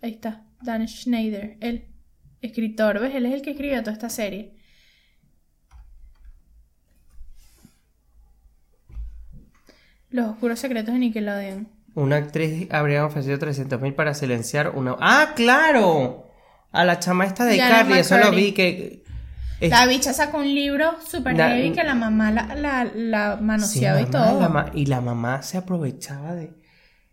[0.04, 1.86] Ahí está, Dan Schneider, el
[2.42, 3.14] escritor, ¿ves?
[3.14, 4.54] Él es el que escribió toda esta serie.
[10.10, 11.68] Los oscuros secretos de Nickelodeon.
[11.94, 14.96] Una actriz habría ofrecido 300 mil para silenciar una...
[15.00, 16.28] ¡Ah, claro!
[16.72, 19.04] A la chama esta de Diana Carly, eso lo vi que...
[19.60, 23.36] es- La bicha sacó un libro super La- heavy que la mamá la, la, la
[23.38, 24.40] Sí, manoseaba y todo.
[24.40, 26.52] la ma- y la mamá se aprovechaba de...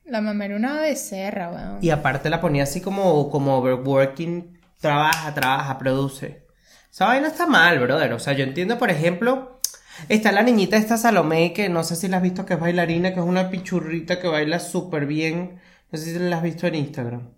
[0.06, 1.78] La mamá era una becerra, weón.
[1.82, 6.46] Y aparte la ponía así como, como overworking, trabaja, trabaja, produce.
[6.92, 8.12] Esa vaina está mal, brother.
[8.14, 9.60] O sea, yo entiendo, por ejemplo,
[10.10, 13.14] está la niñita esta Salomé, que no sé si la has visto, que es bailarina,
[13.14, 15.60] que es una pichurrita que baila súper bien.
[15.92, 17.30] No sé si la has visto en Instagram.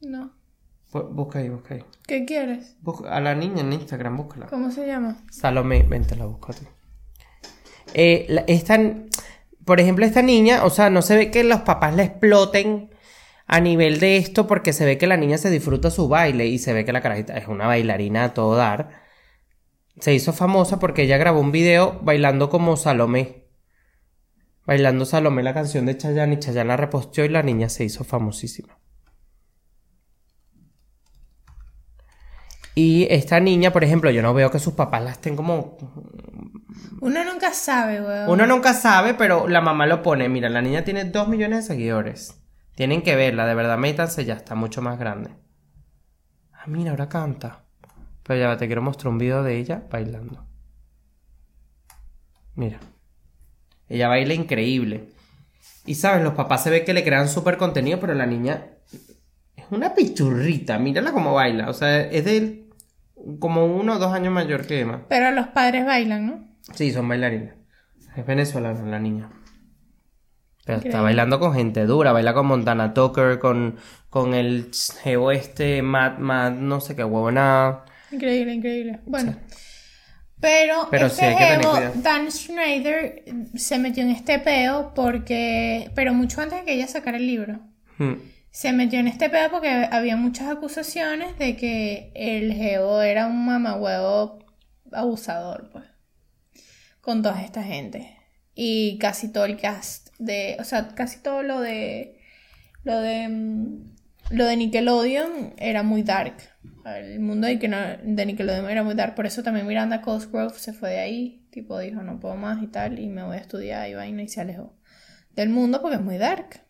[0.00, 0.32] No.
[0.92, 1.84] Bu- Busca ahí, busca ahí.
[2.06, 2.76] ¿Qué quieres?
[2.80, 4.46] Busca- a la niña en Instagram, búscala.
[4.46, 5.22] ¿Cómo se llama?
[5.30, 6.66] Salomé, vente, la busco a ti.
[7.94, 8.78] Eh, la- esta,
[9.64, 12.90] por ejemplo, esta niña, o sea, no se ve que los papás la exploten
[13.46, 16.58] a nivel de esto porque se ve que la niña se disfruta su baile y
[16.58, 19.02] se ve que la carajita es una bailarina a todo dar.
[20.00, 23.46] Se hizo famosa porque ella grabó un video bailando como Salomé.
[24.66, 28.04] Bailando Salomé la canción de Chayanne y Chayanne la reposteó y la niña se hizo
[28.04, 28.81] famosísima.
[32.74, 35.76] Y esta niña, por ejemplo, yo no veo que sus papás la estén como
[37.00, 38.30] Uno nunca sabe, weón.
[38.30, 40.28] uno nunca sabe, pero la mamá lo pone.
[40.28, 42.40] Mira, la niña tiene dos millones de seguidores.
[42.74, 45.30] Tienen que verla, de verdad, métanse ya, está mucho más grande.
[46.52, 47.64] Ah, mira, ahora canta.
[48.22, 50.46] Pero ya te quiero mostrar un video de ella bailando.
[52.54, 52.78] Mira.
[53.88, 55.10] Ella baila increíble.
[55.84, 58.68] Y sabes, los papás se ve que le crean súper contenido, pero la niña
[59.56, 60.78] es una pichurrita.
[60.78, 61.68] Mírala cómo baila.
[61.68, 62.61] O sea, es de
[63.38, 65.06] como uno o dos años mayor que Emma.
[65.08, 66.48] Pero los padres bailan, ¿no?
[66.74, 67.54] Sí, son bailarinas.
[68.16, 69.30] Es venezolana la niña.
[70.64, 73.76] Pero está bailando con gente dura, baila con Montana Tucker, con,
[74.10, 74.70] con el
[75.02, 77.84] geo este, Matt, Matt, no sé qué huevona.
[78.12, 79.00] Increíble, increíble.
[79.04, 79.36] Bueno.
[80.40, 81.94] Pero, Pero este sí, hay que tener jevo, cuidado.
[81.96, 85.90] Dan Schneider se metió en este peo porque...
[85.94, 87.60] Pero mucho antes de que ella sacara el libro.
[87.98, 88.14] Hmm.
[88.52, 93.44] Se metió en este pedo porque había muchas acusaciones de que el geo era un
[93.46, 94.38] mamahuevo
[94.92, 95.84] abusador, pues.
[97.00, 98.16] Con toda esta gente.
[98.54, 100.56] Y casi todo el cast de...
[100.60, 102.20] O sea, casi todo lo de...
[102.84, 103.28] Lo de...
[103.28, 103.94] mm,
[104.30, 106.36] Lo de Nickelodeon era muy dark.
[106.84, 107.56] El mundo de
[108.02, 109.14] de Nickelodeon era muy dark.
[109.14, 111.48] Por eso también Miranda Cosgrove se fue de ahí.
[111.50, 112.98] Tipo, dijo, no puedo más y tal.
[113.00, 114.76] Y me voy a estudiar y vaina y se alejó
[115.34, 116.62] del mundo porque es muy dark.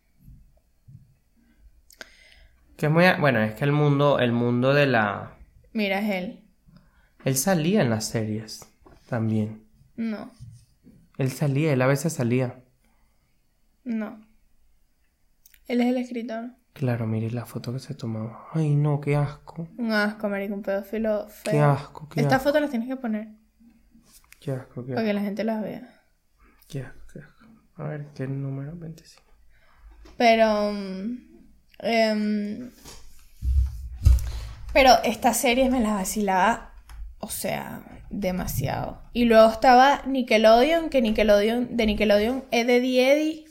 [2.77, 5.37] Que es muy, bueno, es que el mundo, el mundo de la,
[5.73, 6.45] Mira, es él.
[7.25, 8.69] Él salía en las series
[9.09, 9.65] también.
[9.97, 10.33] No,
[11.19, 12.63] Él salía, él a veces salía.
[13.85, 14.21] no.
[15.69, 16.51] Él es el escritor.
[16.73, 18.49] Claro, mire la foto que se tomaba.
[18.53, 19.69] Ay, no, qué asco.
[19.79, 21.53] Un asco, marico, un pedófilo feo.
[21.53, 23.29] Qué asco, qué Estas fotos las tienes que poner
[24.41, 25.07] Qué asco, qué para asco.
[25.07, 26.03] que la gente las vea.
[26.69, 27.47] Qué asco, qué asco.
[27.77, 28.75] A ver, ¿qué número?
[28.77, 29.23] 25.
[30.17, 30.73] Pero.
[30.73, 31.32] mm,
[31.79, 32.71] em,
[34.73, 36.71] pero esta serie me la vacilaba,
[37.21, 39.03] o sea, demasiado.
[39.13, 43.45] Y luego estaba Nickelodeon, que Nickelodeon, de Nickelodeon, Eddie Eddie,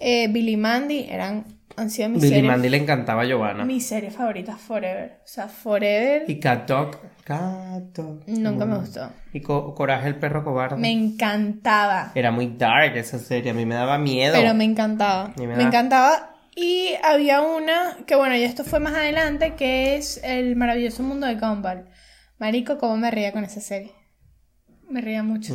[0.00, 1.44] eh, Billy Mandy, eran,
[1.76, 3.64] han sido mis Billy series, Mandy le encantaba a Giovanna.
[3.64, 5.18] mis series favoritas forever.
[5.24, 6.96] O sea, forever Y Cat Dog.
[7.24, 8.22] Cat Dog.
[8.28, 8.80] nunca me Mm.
[8.80, 9.10] gustó.
[9.32, 10.76] Y Co- Coraje el perro cobarde.
[10.76, 12.12] Me encantaba.
[12.14, 14.34] Era muy dark esa serie, a mí me daba miedo.
[14.34, 15.32] Pero me encantaba.
[15.36, 16.30] Me encantaba.
[16.60, 21.26] Y había una, que bueno, ya esto fue más adelante, que es El maravilloso mundo
[21.28, 21.88] de Gumball.
[22.38, 23.92] Marico, cómo me reía con esa serie.
[24.88, 25.54] Me reía mucho.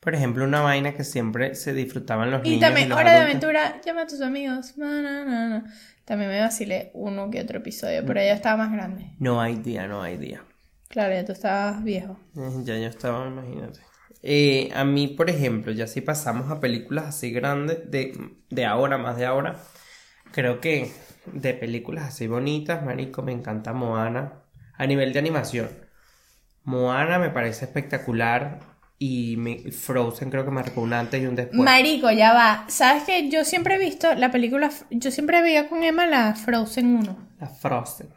[0.00, 2.60] Por ejemplo, una vaina que siempre se disfrutaban los Y niños.
[2.62, 3.20] también, los Hora de.
[3.20, 4.76] Aventura, llama a tus amigos.
[4.76, 5.74] Na, na, na, na.
[6.04, 9.12] También me vacilé uno que otro episodio, pero ya estaba más grande.
[9.20, 10.42] No hay día, no hay día.
[10.88, 12.18] Claro, ya tú estabas viejo.
[12.36, 13.78] Eh, Ya yo estaba, imagínate.
[14.22, 18.12] Eh, a mí, por ejemplo, ya si pasamos a películas así grandes, de,
[18.50, 19.56] de ahora, más de ahora,
[20.32, 20.92] creo que
[21.26, 24.42] de películas así bonitas, marico, me encanta Moana.
[24.78, 25.68] A nivel de animación.
[26.64, 28.60] Moana me parece espectacular
[28.98, 31.60] y me- Frozen creo que marcó un antes y un después.
[31.60, 32.64] Marico, ya va.
[32.68, 36.96] ¿Sabes que Yo siempre he visto la película, yo siempre veía con Emma la Frozen
[36.96, 37.16] 1.
[37.40, 38.08] La Frozen.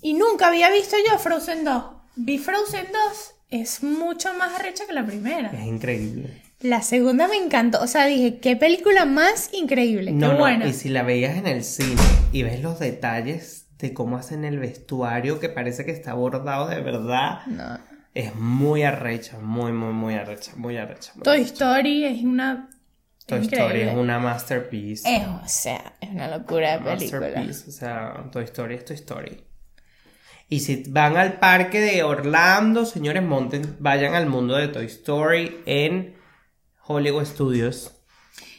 [0.00, 1.84] Y nunca había visto yo Frozen 2.
[2.16, 5.50] Vi Frozen 2, es mucho más arrecha que la primera.
[5.52, 6.42] Es increíble.
[6.60, 7.80] La segunda me encantó.
[7.82, 10.12] O sea, dije, qué película más increíble.
[10.12, 10.66] No, qué no, buena.
[10.66, 12.00] y si la veías en el cine
[12.32, 16.80] y ves los detalles de cómo hacen el vestuario que parece que está bordado de
[16.80, 17.78] verdad, No.
[18.14, 21.12] es muy arrecha, muy, muy, muy arrecha, muy arrecha.
[21.16, 21.52] muy Toy arrecha.
[21.52, 22.70] Story es una.
[23.26, 23.66] Toy increíble.
[23.66, 25.16] Story es una masterpiece.
[25.16, 27.20] Es, o sea, es una locura de película.
[27.20, 29.44] masterpiece, o sea, Toy Story es Toy Story.
[30.48, 35.62] Y si van al parque de Orlando, señores, monten, vayan al mundo de Toy Story
[35.66, 36.16] en
[36.86, 37.92] Hollywood Studios.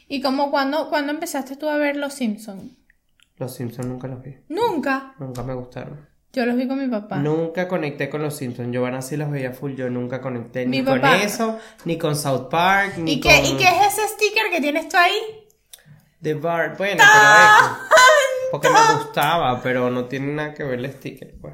[0.08, 2.74] ¿Y como cuando, cuando empezaste tú a ver Los Simpsons?
[3.38, 5.14] Los Simpsons nunca los vi, Nunca.
[5.20, 6.08] nunca me gustaron.
[6.32, 7.18] Yo los vi con mi papá.
[7.18, 8.70] Nunca conecté con los Simpsons.
[8.72, 9.74] Giovanna sí los veía full.
[9.76, 13.46] Yo nunca conecté Mi ni con eso, ni con South Park, ni ¿Y qué, con
[13.46, 15.14] ¿Y qué es ese sticker que tienes tú ahí?
[16.22, 16.76] The Bar.
[16.78, 17.78] Bueno, pero eso.
[18.52, 21.54] Porque me gustaba, pero no tiene nada que ver el sticker, pues.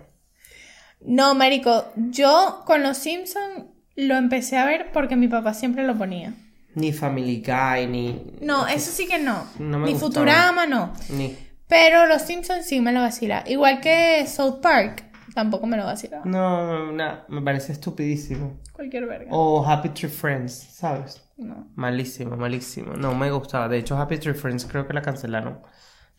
[1.06, 5.96] No, marico, yo con Los Simpsons lo empecé a ver porque mi papá siempre lo
[5.98, 6.34] ponía.
[6.76, 8.38] Ni Family Guy, ni.
[8.42, 9.44] No, eso sí que no.
[9.60, 10.10] No me Ni gustaba.
[10.14, 10.94] Futurama, no.
[11.10, 11.36] Ni.
[11.68, 13.44] Pero Los Simpsons sí me lo vacila.
[13.48, 16.22] Igual que South Park, tampoco me lo vacila.
[16.24, 18.60] No, no, me parece estupidísimo.
[18.72, 19.28] Cualquier verga.
[19.32, 21.22] O Happy Tree Friends, ¿sabes?
[21.38, 21.68] No.
[21.76, 22.94] Malísimo, malísimo.
[22.94, 23.68] No me gustaba.
[23.68, 25.60] De hecho, Happy Tree Friends creo que la cancelaron.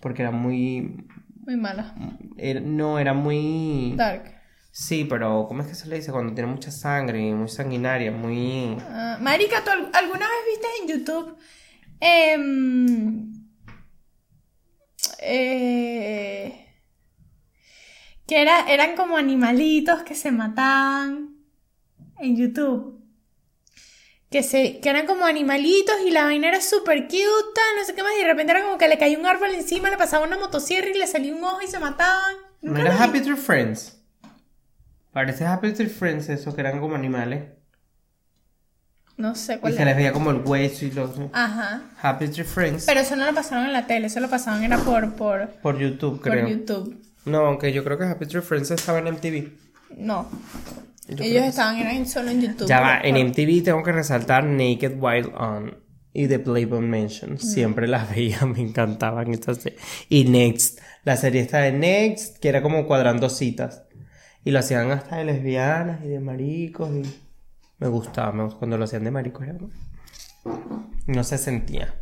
[0.01, 1.07] Porque era muy.
[1.47, 1.95] Muy mala.
[2.37, 3.95] era- no, era muy.
[3.97, 4.42] Dark.
[4.73, 6.11] Sí, pero ¿cómo es que se le dice?
[6.13, 8.77] Cuando tiene mucha sangre, muy sanguinaria, muy...
[8.79, 11.37] Ah, Marica, ¿tú al- alguna vez viste en YouTube?
[12.01, 13.33] em,
[15.21, 16.67] eh,
[18.27, 21.37] que era, eran como animalitos que se mataban
[22.21, 23.01] en YouTube.
[24.31, 28.03] Que, se, que eran como animalitos y la vaina era súper cute, no sé qué
[28.03, 28.13] más.
[28.17, 30.89] Y de repente era como que le caía un árbol encima, le pasaba una motosierra
[30.89, 32.37] y le salía un ojo y se mataban.
[32.65, 34.02] ¿No ¿Nunca era Happy Tree Friends?
[35.13, 37.45] Parece Happy Tree Friends eso, que eran como animales.
[39.17, 39.91] No sé Y cuál se era.
[39.91, 41.11] les veía como el hueso y los...
[41.33, 41.83] Ajá.
[42.01, 42.85] Happy Tree Friends.
[42.87, 45.79] Pero eso no lo pasaron en la tele, eso lo pasaban era por, por, Por
[45.79, 46.49] YouTube, por creo.
[46.49, 46.99] YouTube.
[47.27, 49.53] No, aunque yo creo que Happy Tree Friends estaba en MTV.
[49.99, 50.29] No.
[51.09, 52.67] Yo Ellos estaban eran solo en YouTube.
[52.67, 55.77] Ya va, Por- en MTV tengo que resaltar Naked Wild On
[56.15, 57.39] y The Playboy Mansion.
[57.39, 59.59] Siempre las veía, me encantaban estas.
[59.59, 59.77] se-
[60.09, 63.82] Y Next, la serie esta de Next, que era como cuadrando citas.
[64.45, 66.91] Y lo hacían hasta de lesbianas y de maricos.
[66.95, 67.03] Y...
[67.79, 68.59] Me gustaba, me gustaba.
[68.59, 69.47] cuando lo hacían de maricos.
[69.47, 69.59] Era...
[71.07, 71.95] No se sentía.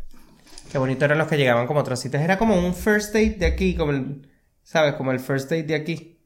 [0.71, 2.21] Qué bonito eran los que llegaban como otras citas.
[2.21, 4.27] Era como un first date de aquí, como el,
[4.63, 4.93] ¿sabes?
[4.93, 6.19] Como el first date de aquí.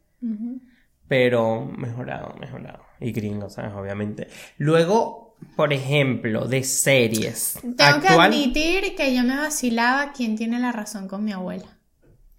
[1.08, 2.84] Pero mejorado, mejorado.
[3.00, 3.74] Y gringo, ¿sabes?
[3.74, 4.28] Obviamente.
[4.58, 7.60] Luego, por ejemplo, de series.
[7.76, 11.78] Tengo que admitir que yo me vacilaba quién tiene la razón con mi abuela.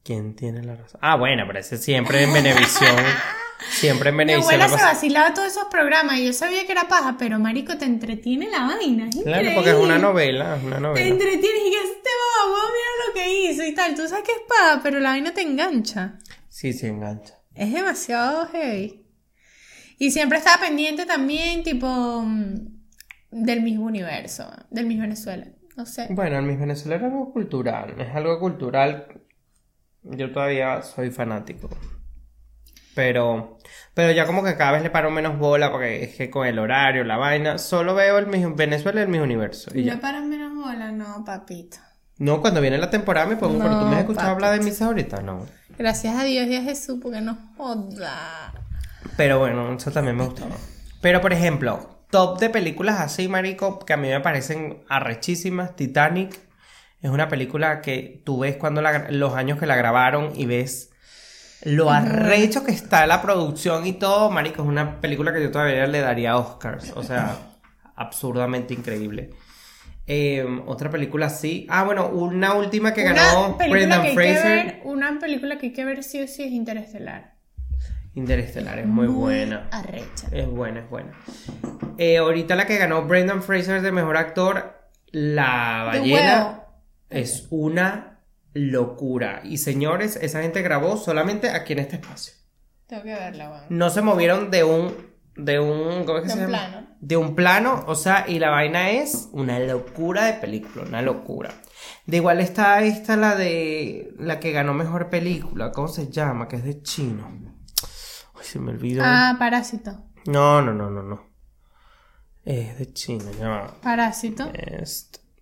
[0.03, 1.01] ¿Quién tiene la razón?
[1.03, 2.97] Ah, bueno, pero ese siempre en Venevisión.
[3.71, 4.43] siempre en Mi Venevisión.
[4.55, 7.39] abuela la se pasa- vacilaba todos esos programas y yo sabía que era paja, pero
[7.39, 9.09] marico, te entretiene la vaina.
[9.09, 11.07] Es Claro, porque es una novela, es una Te novela.
[11.07, 12.11] entretiene y que este
[12.45, 13.95] bobo, mira lo que hizo y tal.
[13.95, 16.19] Tú sabes que es paja, pero la vaina te engancha.
[16.49, 17.35] Sí, sí, engancha.
[17.55, 19.03] Es demasiado heavy.
[19.99, 22.55] Y siempre estaba pendiente también, tipo, mm,
[23.31, 25.47] del mismo universo, del Miss Venezuela.
[25.77, 26.07] No sé.
[26.11, 29.07] Bueno, el Miss Venezuela es algo cultural, es algo cultural.
[30.03, 31.69] Yo todavía soy fanático.
[32.97, 33.59] Pero,
[33.95, 36.59] pero ya como que cada vez le paro menos bola porque es que con el
[36.59, 39.71] horario, la vaina, solo veo el Miss Venezuela y el Miss Universo.
[39.75, 40.01] Y ¿Le ya.
[40.01, 40.91] paras menos bola?
[40.93, 41.77] No, papito.
[42.19, 44.65] No, cuando viene la temporada me pongo, pero tú me has No, escuchado hablar de
[44.65, 45.45] Miss ahorita, no.
[45.79, 48.55] Gracias a Dios y a Jesús, porque no joda.
[49.19, 50.57] Pero bueno, eso también me gustaba.
[51.03, 55.77] Pero por ejemplo, top de películas así, marico, que a mí me parecen arrechísimas.
[55.77, 56.41] Titanic
[57.03, 60.93] es una película que tú ves cuando la- los años que la grabaron y ves
[61.65, 64.63] lo arrecho que está la producción y todo, marico.
[64.63, 66.93] Es una película que yo todavía le daría Oscars.
[66.97, 67.37] O sea,
[67.97, 69.31] absurdamente increíble.
[70.07, 71.67] Eh, otra película así.
[71.69, 74.67] Ah, bueno, una última que ganó Una película Brendan que hay que Fraser.
[74.67, 77.35] ver, una película que hay que ver sí o sí es Interestelar.
[78.15, 79.69] Interestelar, es muy buena.
[79.73, 80.29] Arrecha.
[80.31, 81.13] Es buena, es buena.
[81.99, 84.79] Eh, ahorita la que ganó Brendan Fraser de mejor actor,
[85.11, 86.61] La ballena,
[87.11, 88.16] es una
[88.57, 89.43] locura.
[89.45, 92.33] Y señores, esa gente grabó solamente aquí en este espacio.
[92.87, 93.65] Tengo que verla, weón.
[93.69, 94.95] No se movieron de un.
[95.37, 96.05] De un.
[96.05, 96.69] ¿Cómo es que De se un llama?
[96.71, 96.87] plano.
[97.01, 101.51] De un plano, o sea, y la vaina es una locura de película, una locura.
[102.07, 104.15] De igual está esta, la de.
[104.19, 106.49] La que ganó mejor película, ¿cómo se llama?
[106.49, 107.29] Que es de chino.
[108.35, 109.03] Ay, se me olvidó.
[109.05, 110.05] Ah, Parásito.
[110.27, 111.27] No, no, no, no, no.
[112.45, 113.67] Es de China, ya.
[113.83, 114.51] Parásito.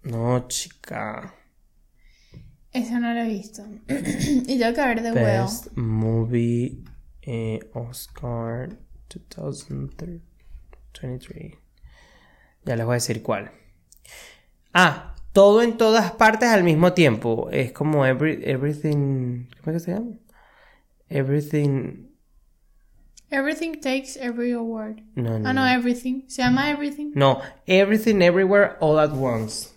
[0.02, 1.34] No, chica.
[2.74, 3.62] Eso no lo he visto.
[3.88, 5.42] y tengo que ver The Whale.
[5.42, 6.82] Best Movie
[7.22, 8.76] eh, Oscar
[9.36, 11.54] 2023.
[12.64, 13.52] Ya les voy a decir cuál.
[14.72, 17.48] Ah, todo en todas partes al mismo tiempo.
[17.52, 19.46] Es como every, everything.
[19.62, 20.18] ¿Cómo es que se llama?
[21.08, 22.08] Everything.
[23.30, 25.00] Everything takes every award.
[25.14, 25.48] No, no.
[25.48, 25.64] Ah, no.
[25.64, 26.24] Everything.
[26.26, 27.12] ¿Se llama Everything?
[27.14, 29.73] No, Everything Everywhere All at Once.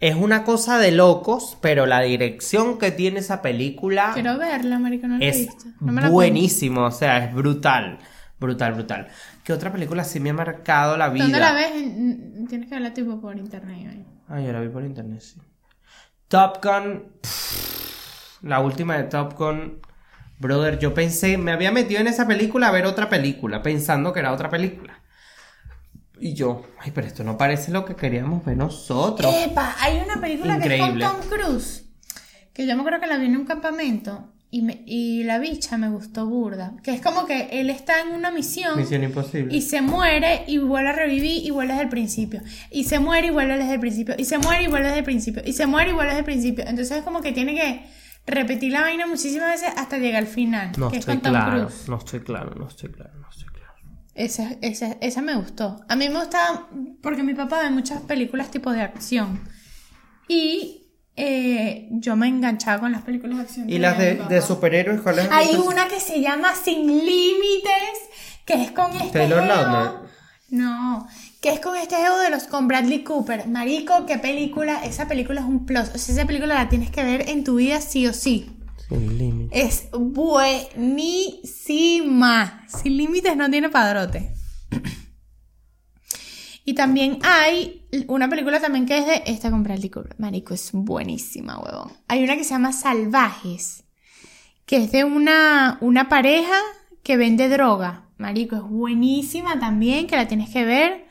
[0.00, 5.06] Es una cosa de locos, pero la dirección que tiene esa película Quiero verla, marico,
[5.06, 5.64] no la he es visto.
[5.80, 7.98] No me la buenísimo, o sea, es brutal,
[8.38, 9.08] brutal, brutal.
[9.44, 11.24] ¿Qué otra película sí me ha marcado la vida?
[11.24, 11.72] ¿Dónde la ves?
[11.74, 13.88] En- Tienes que verla tipo por internet.
[13.90, 14.06] ahí.
[14.28, 15.40] Ah, yo la vi por internet, sí.
[16.28, 19.80] Top Gun, pff, la última de Top Gun,
[20.38, 24.20] brother, yo pensé, me había metido en esa película a ver otra película, pensando que
[24.20, 24.99] era otra película.
[26.20, 29.34] Y yo, ay, pero esto no parece lo que queríamos ver nosotros.
[29.44, 30.98] Epa, hay una película Increíble.
[30.98, 31.84] que es con Tom Cruise.
[32.52, 34.32] Que yo me acuerdo que la vi en un campamento.
[34.52, 36.74] Y, me- y la bicha me gustó burda.
[36.82, 38.76] Que es como que él está en una misión.
[38.76, 39.54] Misión Imposible.
[39.56, 42.42] Y se muere y vuelve a revivir y vuelve desde el principio.
[42.70, 44.14] Y se muere y vuelve desde el principio.
[44.18, 45.42] Y se muere y vuelve desde el principio.
[45.46, 46.64] Y se muere y vuelve desde el principio.
[46.66, 47.86] Entonces es como que tiene que
[48.26, 50.72] repetir la vaina muchísimas veces hasta llegar al final.
[50.76, 51.88] No que es estoy con Tom claro, Cruise.
[51.88, 53.49] no estoy claro, no estoy claro, no estoy claro.
[54.14, 55.80] Esa, esa, esa me gustó.
[55.88, 56.66] A mí me gusta
[57.02, 59.40] porque mi papá ve muchas películas tipo de acción.
[60.28, 60.80] Y
[61.16, 63.70] eh, yo me enganchaba con las películas de acción.
[63.70, 67.98] ¿Y las de, de superhéroes cuáles Hay una que se llama Sin Límites,
[68.44, 70.10] que es con este Taylor Lautner.
[70.50, 71.06] No,
[71.40, 73.46] que es con este geo de los con Bradley Cooper.
[73.46, 74.84] Marico, qué película.
[74.84, 75.90] Esa película es un plus.
[75.94, 78.50] O sea, esa película la tienes que ver en tu vida sí o sí.
[78.90, 79.58] Sin límite.
[79.58, 80.66] Es buenísima.
[82.66, 84.34] Sin límites no tiene padrote.
[86.62, 90.14] Y también hay una película también que es de esta Bradley Cooper.
[90.18, 91.92] Marico, es buenísima, huevón.
[92.06, 93.82] Hay una que se llama Salvajes,
[94.66, 96.54] que es de una, una pareja
[97.02, 98.10] que vende droga.
[98.18, 101.06] Marico, es buenísima también, que la tienes que ver.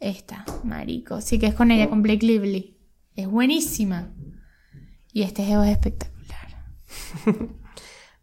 [0.00, 1.22] Esta, Marico.
[1.22, 2.76] Sí que es con ella, con Blake Lively.
[3.14, 4.12] Es buenísima.
[5.12, 6.17] Y este geo es espectacular.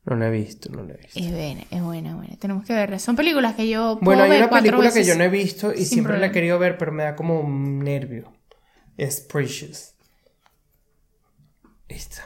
[0.08, 1.20] No la he visto, no la he visto.
[1.20, 2.36] Es buena, es buena, es buena.
[2.38, 3.00] Tenemos que verla.
[3.00, 5.74] Son películas que yo puedo Bueno, hay ver una película que yo no he visto
[5.74, 8.32] y siempre la he querido ver, pero me da como un nervio.
[8.98, 9.96] Es Precious.
[11.88, 12.22] Esta.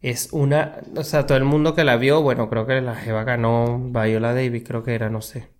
[0.00, 0.78] Es una.
[0.96, 4.32] O sea, todo el mundo que la vio, bueno, creo que la Jeva ganó Viola
[4.34, 5.50] Davis, creo que era, no sé.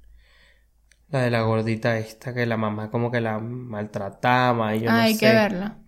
[1.08, 4.94] La de la gordita esta, que la mamá como que la maltrataba y yo Ah,
[4.94, 5.20] no hay sé.
[5.20, 5.78] que verla.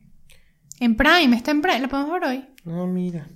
[0.78, 2.48] En Prime, está en Prime, la podemos ver hoy.
[2.64, 3.26] No, mira.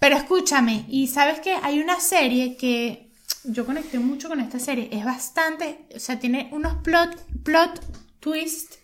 [0.00, 3.12] Pero escúchame, y sabes que hay una serie que
[3.44, 4.88] yo conecté mucho con esta serie.
[4.90, 8.76] Es bastante, o sea, tiene unos plot, plot twist.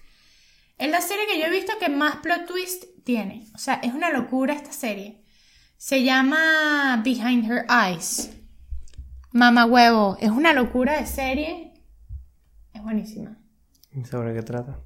[0.76, 3.46] Es la serie que yo he visto que más plot twist tiene.
[3.54, 5.22] O sea, es una locura esta serie.
[5.78, 8.30] Se llama Behind Her Eyes.
[9.32, 10.18] Mama huevo.
[10.20, 11.72] Es una locura de serie.
[12.74, 13.38] Es buenísima.
[13.92, 14.80] ¿Y ¿Sobre qué trata?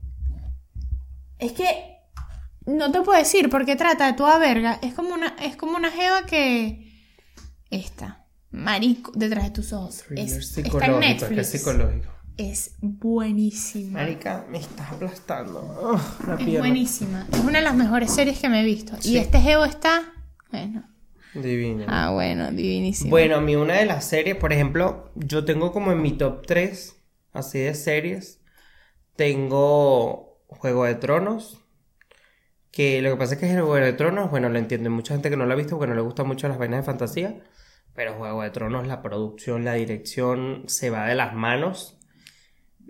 [1.40, 1.99] Es que
[2.76, 4.78] no te puedo decir porque trata de toda verga.
[4.82, 6.88] Es como una, es como una jeva que.
[7.70, 8.26] Esta.
[8.50, 10.04] Marico, detrás de tus ojos.
[10.16, 11.38] Es, está en Netflix.
[11.40, 12.08] es psicológico.
[12.36, 14.00] Es buenísima.
[14.00, 16.00] Marica, me estás aplastando.
[16.26, 16.58] La Es pierna.
[16.60, 17.26] buenísima.
[17.32, 18.96] Es una de las mejores series que me he visto.
[18.98, 19.12] Sí.
[19.12, 20.12] Y este geo está.
[20.50, 20.84] Bueno.
[21.34, 21.84] Divina.
[21.88, 23.10] Ah, bueno, divinísimo.
[23.10, 26.44] Bueno, a mí una de las series, por ejemplo, yo tengo como en mi top
[26.44, 26.96] 3,
[27.32, 28.40] así de series,
[29.14, 31.59] tengo Juego de Tronos,
[32.70, 35.36] que lo que pasa es que Juego de Tronos, bueno, lo entiendo, mucha gente que
[35.36, 37.40] no lo ha visto porque no le gustan mucho las vainas de fantasía,
[37.94, 41.99] pero Juego de Tronos, la producción, la dirección se va de las manos,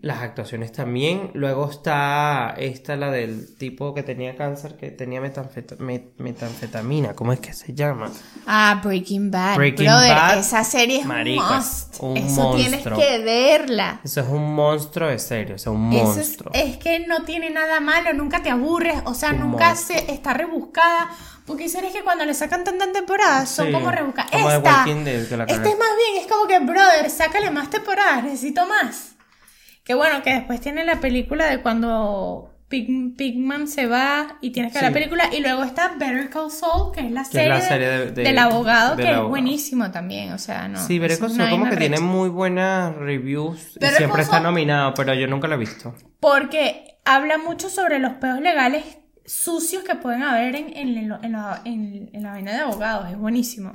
[0.03, 5.77] las actuaciones también, luego está esta, la del tipo que tenía cáncer, que tenía metanfeta-
[5.77, 8.11] met- metanfetamina, ¿cómo es que se llama?
[8.47, 9.57] Ah, Breaking Bad.
[9.57, 11.97] Breaking Brother, Bad, esa serie es marica, un must.
[12.01, 12.99] un Eso tienes monstruo.
[12.99, 14.01] que verla.
[14.03, 16.51] Eso es un monstruo de serio, o sea, un Eso es, monstruo.
[16.55, 19.99] es que no tiene nada malo, nunca te aburres, o sea, Un nunca monstruo.
[19.99, 21.11] se está rebuscada.
[21.47, 24.31] Porque series que cuando le sacan tantas temporadas son Sí, como rebuscadas.
[24.31, 27.69] como Esta, Dead, que la esta es más bien, es como que, brother, sácale más
[27.71, 29.10] temporadas, necesito más.
[29.85, 34.73] Que bueno, que después tiene la película de cuando Pig- Pigman se va y tienes
[34.73, 34.91] que ver Sí.
[34.91, 35.25] la película.
[35.35, 38.11] Y luego está Better Call Saul, que es la es serie, la de- serie de-
[38.13, 39.25] de- del abogado, del que abogado.
[39.27, 40.33] es buenísimo también.
[40.33, 40.79] O sea, no.
[40.79, 44.37] sí, es es una como que tiene muy buenas reviews y Better siempre Call está
[44.37, 45.95] Saul- nominado, pero yo nunca lo he visto.
[46.21, 48.85] Porque habla mucho sobre los peos legales
[49.25, 51.63] sucios que pueden haber en, en, en lo- en la,
[52.23, 53.11] la vaina de abogados.
[53.11, 53.73] Es buenísimo.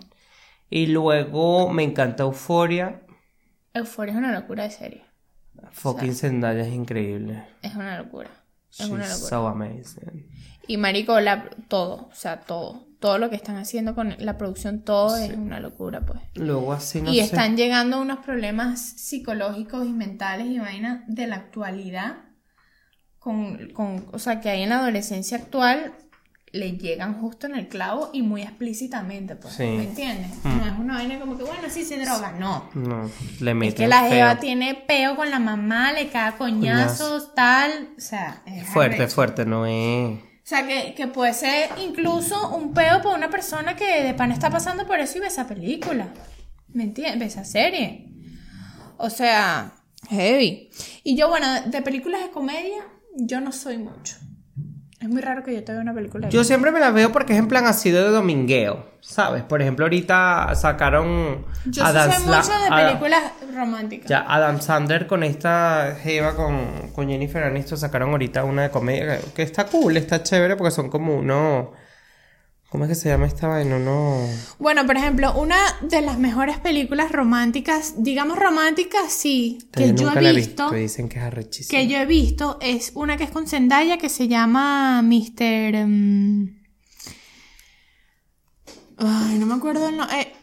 [0.70, 3.02] Y luego me encanta Euforia.
[3.74, 5.05] Euphoria es una locura de serie.
[5.72, 7.44] Fucking Zendaya es increíble.
[7.62, 8.30] Es una locura.
[8.72, 9.30] Es She's una locura.
[9.30, 10.30] so amazing.
[10.68, 12.86] Y marico, la, todo, o sea, todo.
[13.00, 16.22] Todo lo que están haciendo con la producción, todo es una locura, pues.
[16.34, 17.26] Luego así no y sé.
[17.26, 22.16] están llegando unos problemas psicológicos y mentales y vainas de la actualidad.
[23.20, 25.94] Con, con, o sea, que hay en la adolescencia actual,
[26.56, 29.56] le llegan justo en el clavo y muy explícitamente, pues.
[29.56, 29.64] Sí.
[29.64, 30.32] ¿Me entiendes?
[30.44, 32.70] No es una vaina como que, bueno, sí se droga, no.
[32.74, 33.10] No,
[33.42, 37.90] le Es meten que la jeva tiene peo con la mamá, le cae coñazos, tal.
[37.98, 39.16] O sea, es Fuerte, arrecho.
[39.16, 40.18] fuerte, no es...
[40.20, 44.32] O sea, que, que puede ser incluso un peo por una persona que de pan
[44.32, 46.14] está pasando por eso y ve esa película.
[46.70, 47.20] ¿Me entiendes?
[47.20, 48.12] Ve esa serie.
[48.98, 49.74] O sea,
[50.10, 50.70] heavy.
[51.04, 52.84] Y yo, bueno, de películas de comedia,
[53.18, 54.18] yo no soy mucho.
[55.06, 57.34] Es muy raro que yo te vea una película Yo siempre me las veo porque
[57.34, 59.44] es en plan así de domingueo, ¿sabes?
[59.44, 63.22] Por ejemplo, ahorita sacaron Yo a sí sé mucho de películas
[63.54, 64.10] románticas.
[64.10, 69.20] Ya, Adam Sandler con esta Jeva, con, con Jennifer Aniston, sacaron ahorita una de comedia
[69.20, 71.85] que, que está cool, está chévere porque son como uno...
[72.76, 73.80] ¿Cómo es que se llama esta vaina?
[73.80, 74.28] No...
[74.60, 80.22] Bueno, por ejemplo, una de las mejores películas románticas, digamos románticas, sí, que yo he
[80.22, 80.70] la visto.
[80.72, 81.80] Dicen que es arrechísima.
[81.80, 85.88] que yo he visto es una que es con Zendaya que se llama Mr.
[85.88, 86.64] mm,
[88.98, 90.34] Ay, no me acuerdo el nombre.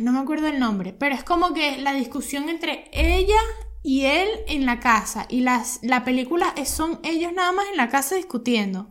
[0.00, 0.92] no me acuerdo el nombre.
[0.92, 3.40] Pero es como que la discusión entre ella
[3.82, 5.24] y él en la casa.
[5.30, 8.90] Y las, la película es- son ellos nada más en la casa discutiendo.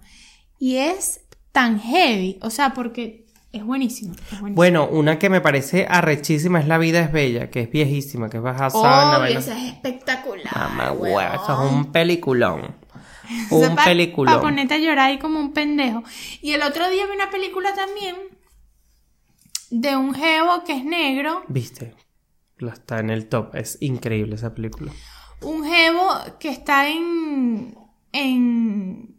[0.58, 1.22] Y es
[1.58, 2.38] tan heavy.
[2.44, 4.14] O sea, porque es buenísimo.
[4.14, 4.56] es buenísimo.
[4.56, 8.38] Bueno, una que me parece arrechísima es La vida es bella, que es viejísima, que
[8.38, 9.40] es basada en la Obvio, vaina...
[9.40, 10.56] esa es espectacular.
[10.56, 12.76] Mamá hueva, eso es un peliculón.
[13.52, 14.36] O sea, Un peliculón.
[14.36, 16.02] Para ponerte a llorar ahí como un pendejo.
[16.42, 18.16] Y el otro día vi una película también
[19.70, 21.44] de un geo que es negro.
[21.50, 21.94] ¿Viste?
[22.56, 23.54] Lo está en el top.
[23.56, 24.94] Es increíble esa película.
[25.42, 26.08] Un jevo
[26.40, 27.78] que está en.
[28.14, 29.17] en.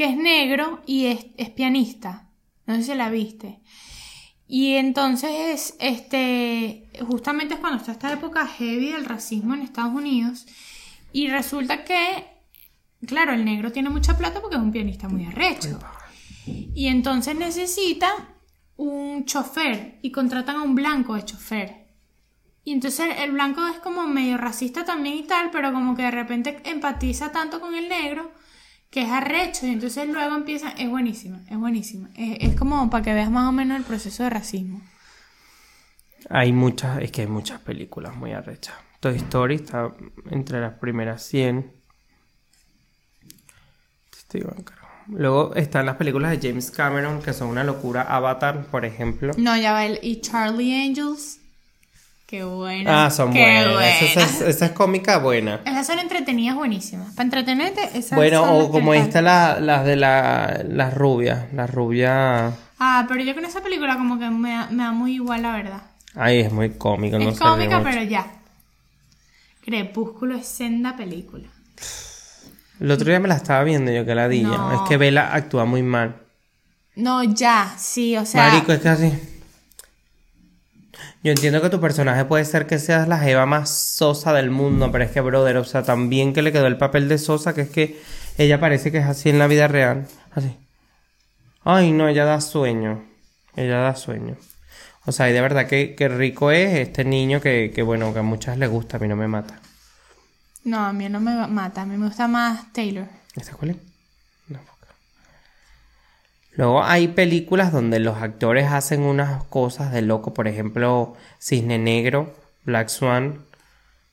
[0.00, 2.30] Que es negro y es, es pianista.
[2.64, 3.60] No sé si la viste.
[4.48, 6.88] Y entonces, este.
[7.06, 10.46] justamente es cuando está esta época heavy del racismo en Estados Unidos.
[11.12, 12.24] Y resulta que.
[13.06, 15.78] Claro, el negro tiene mucha plata porque es un pianista muy arrecho.
[16.46, 18.08] Y entonces necesita
[18.78, 21.88] un chofer y contratan a un blanco de chofer.
[22.64, 26.10] Y entonces el blanco es como medio racista también y tal, pero como que de
[26.10, 28.39] repente empatiza tanto con el negro
[28.90, 32.10] que es arrecho y entonces luego empieza, es buenísima, es buenísima.
[32.16, 34.80] Es, es como para que veas más o menos el proceso de racismo.
[36.28, 38.74] Hay muchas, es que hay muchas películas muy arrechas.
[39.00, 39.94] Toy Story está
[40.30, 41.72] entre las primeras 100.
[44.12, 44.44] Estoy.
[45.08, 48.02] Luego están las películas de James Cameron, que son una locura.
[48.02, 49.32] Avatar, por ejemplo.
[49.38, 51.39] No, ya va el y Charlie Angels.
[52.30, 53.06] Qué buena.
[53.06, 53.72] Ah, son qué buenas.
[53.72, 53.88] buena.
[53.98, 55.62] Esa, es, esa es cómica buena.
[55.64, 57.12] Esas son entretenidas buenísimas.
[57.14, 61.52] Para entretenerte, esas Bueno, son o como esta, la- las de la, las rubias.
[61.52, 62.54] Las rubias.
[62.78, 65.56] Ah, pero yo con esa película como que me da, me da muy igual, la
[65.56, 65.82] verdad.
[66.14, 67.18] Ay, es muy cómico.
[67.18, 67.90] no es cómica, mucho.
[67.90, 68.26] pero ya.
[69.64, 71.48] Crepúsculo es senda película.
[72.78, 74.28] El otro día me la estaba viendo yo que la.
[74.28, 74.72] No.
[74.84, 76.16] Es que Bella actúa muy mal.
[76.94, 78.48] No, ya, sí, o sea.
[78.50, 79.12] Marico, es que así.
[81.22, 84.90] Yo entiendo que tu personaje puede ser que seas la jeva más sosa del mundo,
[84.90, 87.62] pero es que, brother, o sea, también que le quedó el papel de sosa, que
[87.62, 88.00] es que
[88.38, 90.06] ella parece que es así en la vida real.
[90.32, 90.56] Así.
[91.64, 93.04] Ay, no, ella da sueño.
[93.56, 94.36] Ella da sueño.
[95.06, 98.20] O sea, y de verdad que, que rico es este niño que, que, bueno, que
[98.20, 99.60] a muchas le gusta, a mí no me mata.
[100.64, 103.06] No, a mí no me mata, a mí me gusta más Taylor.
[103.34, 103.89] ¿Esta cuál es?
[106.60, 112.34] Luego hay películas donde los actores hacen unas cosas de loco, por ejemplo, Cisne Negro,
[112.64, 113.46] Black Swan.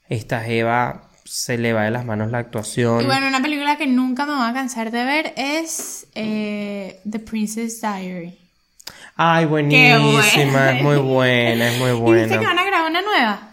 [0.07, 3.01] Esta Eva se le va de las manos la actuación.
[3.01, 7.19] Y bueno, una película que nunca me voy a cansar de ver es eh, The
[7.19, 8.39] Princess Diary.
[9.17, 12.39] Ay, buenísima, es muy buena, es muy ¿Y viste buena.
[12.39, 13.51] que van a grabar una nueva?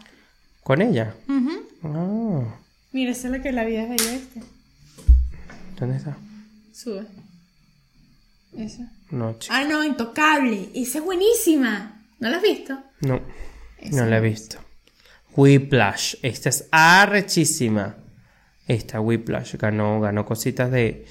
[0.62, 1.12] ¿Con ella?
[1.82, 2.42] Ah,
[2.92, 4.40] Mira, esa es la que la vida es bella, ¿viste?
[5.80, 6.16] ¿Dónde está?
[6.72, 7.23] Sube.
[8.56, 8.90] Esa.
[9.10, 9.36] No.
[9.48, 10.70] Ah, no, Intocable.
[10.74, 12.02] Esa es buenísima.
[12.20, 12.78] ¿No la has visto?
[13.00, 13.20] No,
[13.78, 14.58] Esa no la he visto.
[15.36, 17.96] Whiplash, esta es arrechísima.
[18.66, 21.06] Esta Whiplash ganó, ganó cositas de,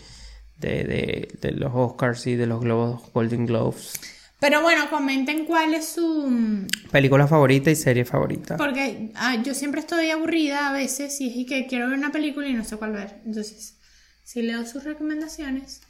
[0.57, 3.99] de, de, de los Oscars y de los Globos Golden Globes.
[4.39, 6.67] Pero bueno, comenten cuál es su...
[6.91, 8.57] Película favorita y serie favorita.
[8.57, 12.47] Porque ah, yo siempre estoy aburrida a veces y es que quiero ver una película
[12.47, 13.21] y no sé cuál ver.
[13.25, 13.77] Entonces,
[14.23, 15.81] si leo sus recomendaciones...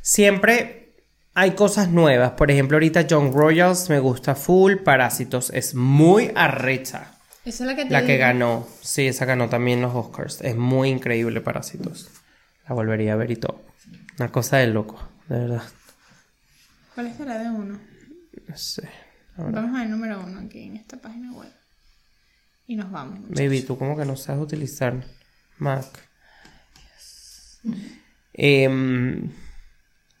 [0.00, 0.94] Siempre
[1.34, 2.32] hay cosas nuevas.
[2.32, 4.76] Por ejemplo, ahorita John Royals me gusta full.
[4.76, 7.14] Parásitos es muy arrecha.
[7.44, 8.20] Esa es la que te La que digo.
[8.20, 8.68] ganó.
[8.82, 10.40] Sí, esa ganó también los Oscars.
[10.42, 12.10] Es muy increíble Parásitos.
[12.68, 13.62] La volvería a ver y todo.
[14.18, 15.62] Una cosa de loco, de verdad.
[16.94, 17.80] ¿Cuál será de uno?
[18.46, 18.88] No sé.
[19.36, 19.62] la verdad.
[19.62, 21.50] Vamos a ver el número uno aquí en esta página web.
[22.66, 23.18] Y nos vamos.
[23.20, 23.38] muchachos.
[23.44, 25.02] Baby, tú como que no sabes utilizar
[25.58, 25.86] Mac.
[28.34, 29.30] Em,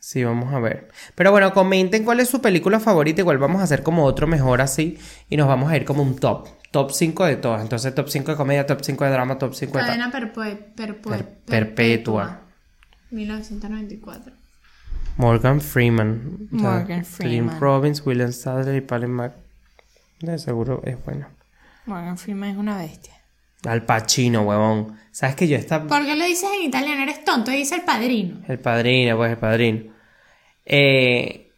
[0.02, 0.88] sí, vamos a ver.
[1.14, 3.20] Pero bueno, comenten cuál es su película favorita.
[3.20, 4.98] Igual vamos a hacer como otro mejor así.
[5.30, 6.48] Y nos vamos a ir como un top.
[6.72, 7.62] Top 5 de todas.
[7.62, 9.84] Entonces, top 5 de comedia, top 5 de drama, top 5 de.
[9.84, 12.40] Cadena perpue- perpue- Per- perpetua.
[13.10, 14.32] 1994.
[15.18, 16.48] Morgan Freeman.
[16.50, 17.60] Morgan Freeman.
[17.60, 19.34] Robbins, William Sadler y Palin Mac.
[20.20, 21.26] De seguro es bueno.
[21.86, 23.12] Morgan Freeman es una bestia.
[23.66, 24.98] Al Pacino, huevón.
[25.12, 27.02] ¿Sabes que yo esta ¿Por qué lo dices en italiano?
[27.02, 28.40] Eres tonto, dice el padrino.
[28.48, 29.92] El padrino, pues el padrino.
[30.64, 31.50] Eh,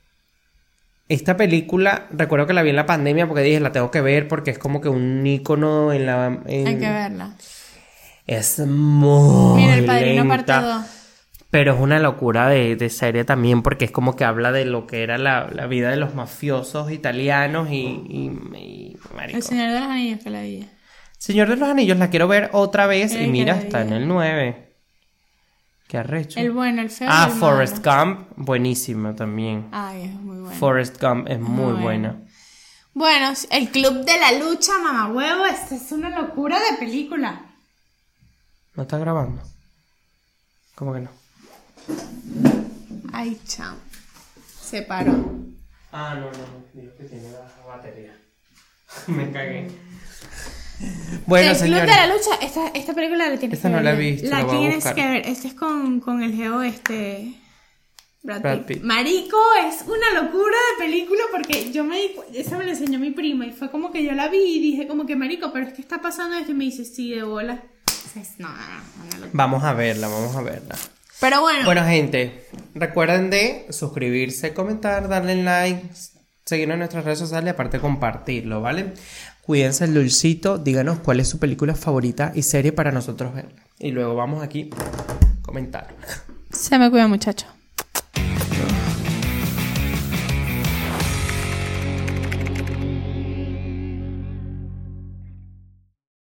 [1.09, 4.27] esta película, recuerdo que la vi en la pandemia porque dije, la tengo que ver
[4.27, 6.27] porque es como que un icono en la...
[6.47, 7.37] en- Hay que verla.
[8.27, 10.87] Es muy Mira, el padrino parte lenta, 2.
[11.51, 14.87] Pero es una locura de, de serie también porque es como que habla de lo
[14.87, 17.83] que era la, la vida de los mafiosos italianos y...
[18.09, 18.97] y-.
[19.29, 20.67] El Señor de los Anillos que la vi.
[21.25, 24.75] Señor de los Anillos, la quiero ver otra vez y mira, está en el 9.
[25.89, 26.39] Qué arrecho.
[26.39, 27.09] El bueno, el feo.
[27.11, 27.83] Ah, Forrest.
[27.83, 29.71] Gump, buenísima también.
[29.73, 30.59] Ay, es muy bueno.
[30.59, 32.21] Forrest Gump es muy Muy buena.
[32.93, 37.41] Bueno, el Club de la Lucha, mamá huevo, esta es una locura de película.
[38.75, 39.41] ¿No está grabando?
[40.75, 41.11] ¿Cómo que no?
[43.15, 43.77] Ay, chao.
[44.61, 45.15] Se paró.
[45.91, 48.15] Ah, no, no, digo que tiene la batería.
[49.07, 49.71] Me cagué.
[51.27, 51.87] Bueno, el Club señores.
[51.89, 53.85] de la Lucha, esta, esta película la tienes Esta que no ver.
[53.85, 55.27] la he visto, La tienes que ver.
[55.27, 57.35] Este es con, con el geo este.
[58.23, 58.83] Brad, Brad Pitt.
[58.83, 59.37] Marico,
[59.69, 61.99] es una locura de película porque yo me
[62.35, 64.87] esa me la enseñó mi prima y fue como que yo la vi y dije
[64.87, 67.63] como que marico, pero es que está pasando esto y me dice sí de bola.
[68.39, 69.27] No, no, no.
[69.33, 70.75] Vamos a verla, vamos a verla.
[71.21, 75.83] Pero bueno, Bueno, gente, recuerden de suscribirse, comentar, darle like,
[76.45, 78.93] seguirnos en nuestras redes sociales y aparte compartirlo, ¿vale?
[79.47, 83.63] Cuídense el dulcito, díganos cuál es su película favorita y serie para nosotros verla.
[83.79, 85.95] Y luego vamos aquí a comentar.
[86.51, 87.54] se me cuida muchacho.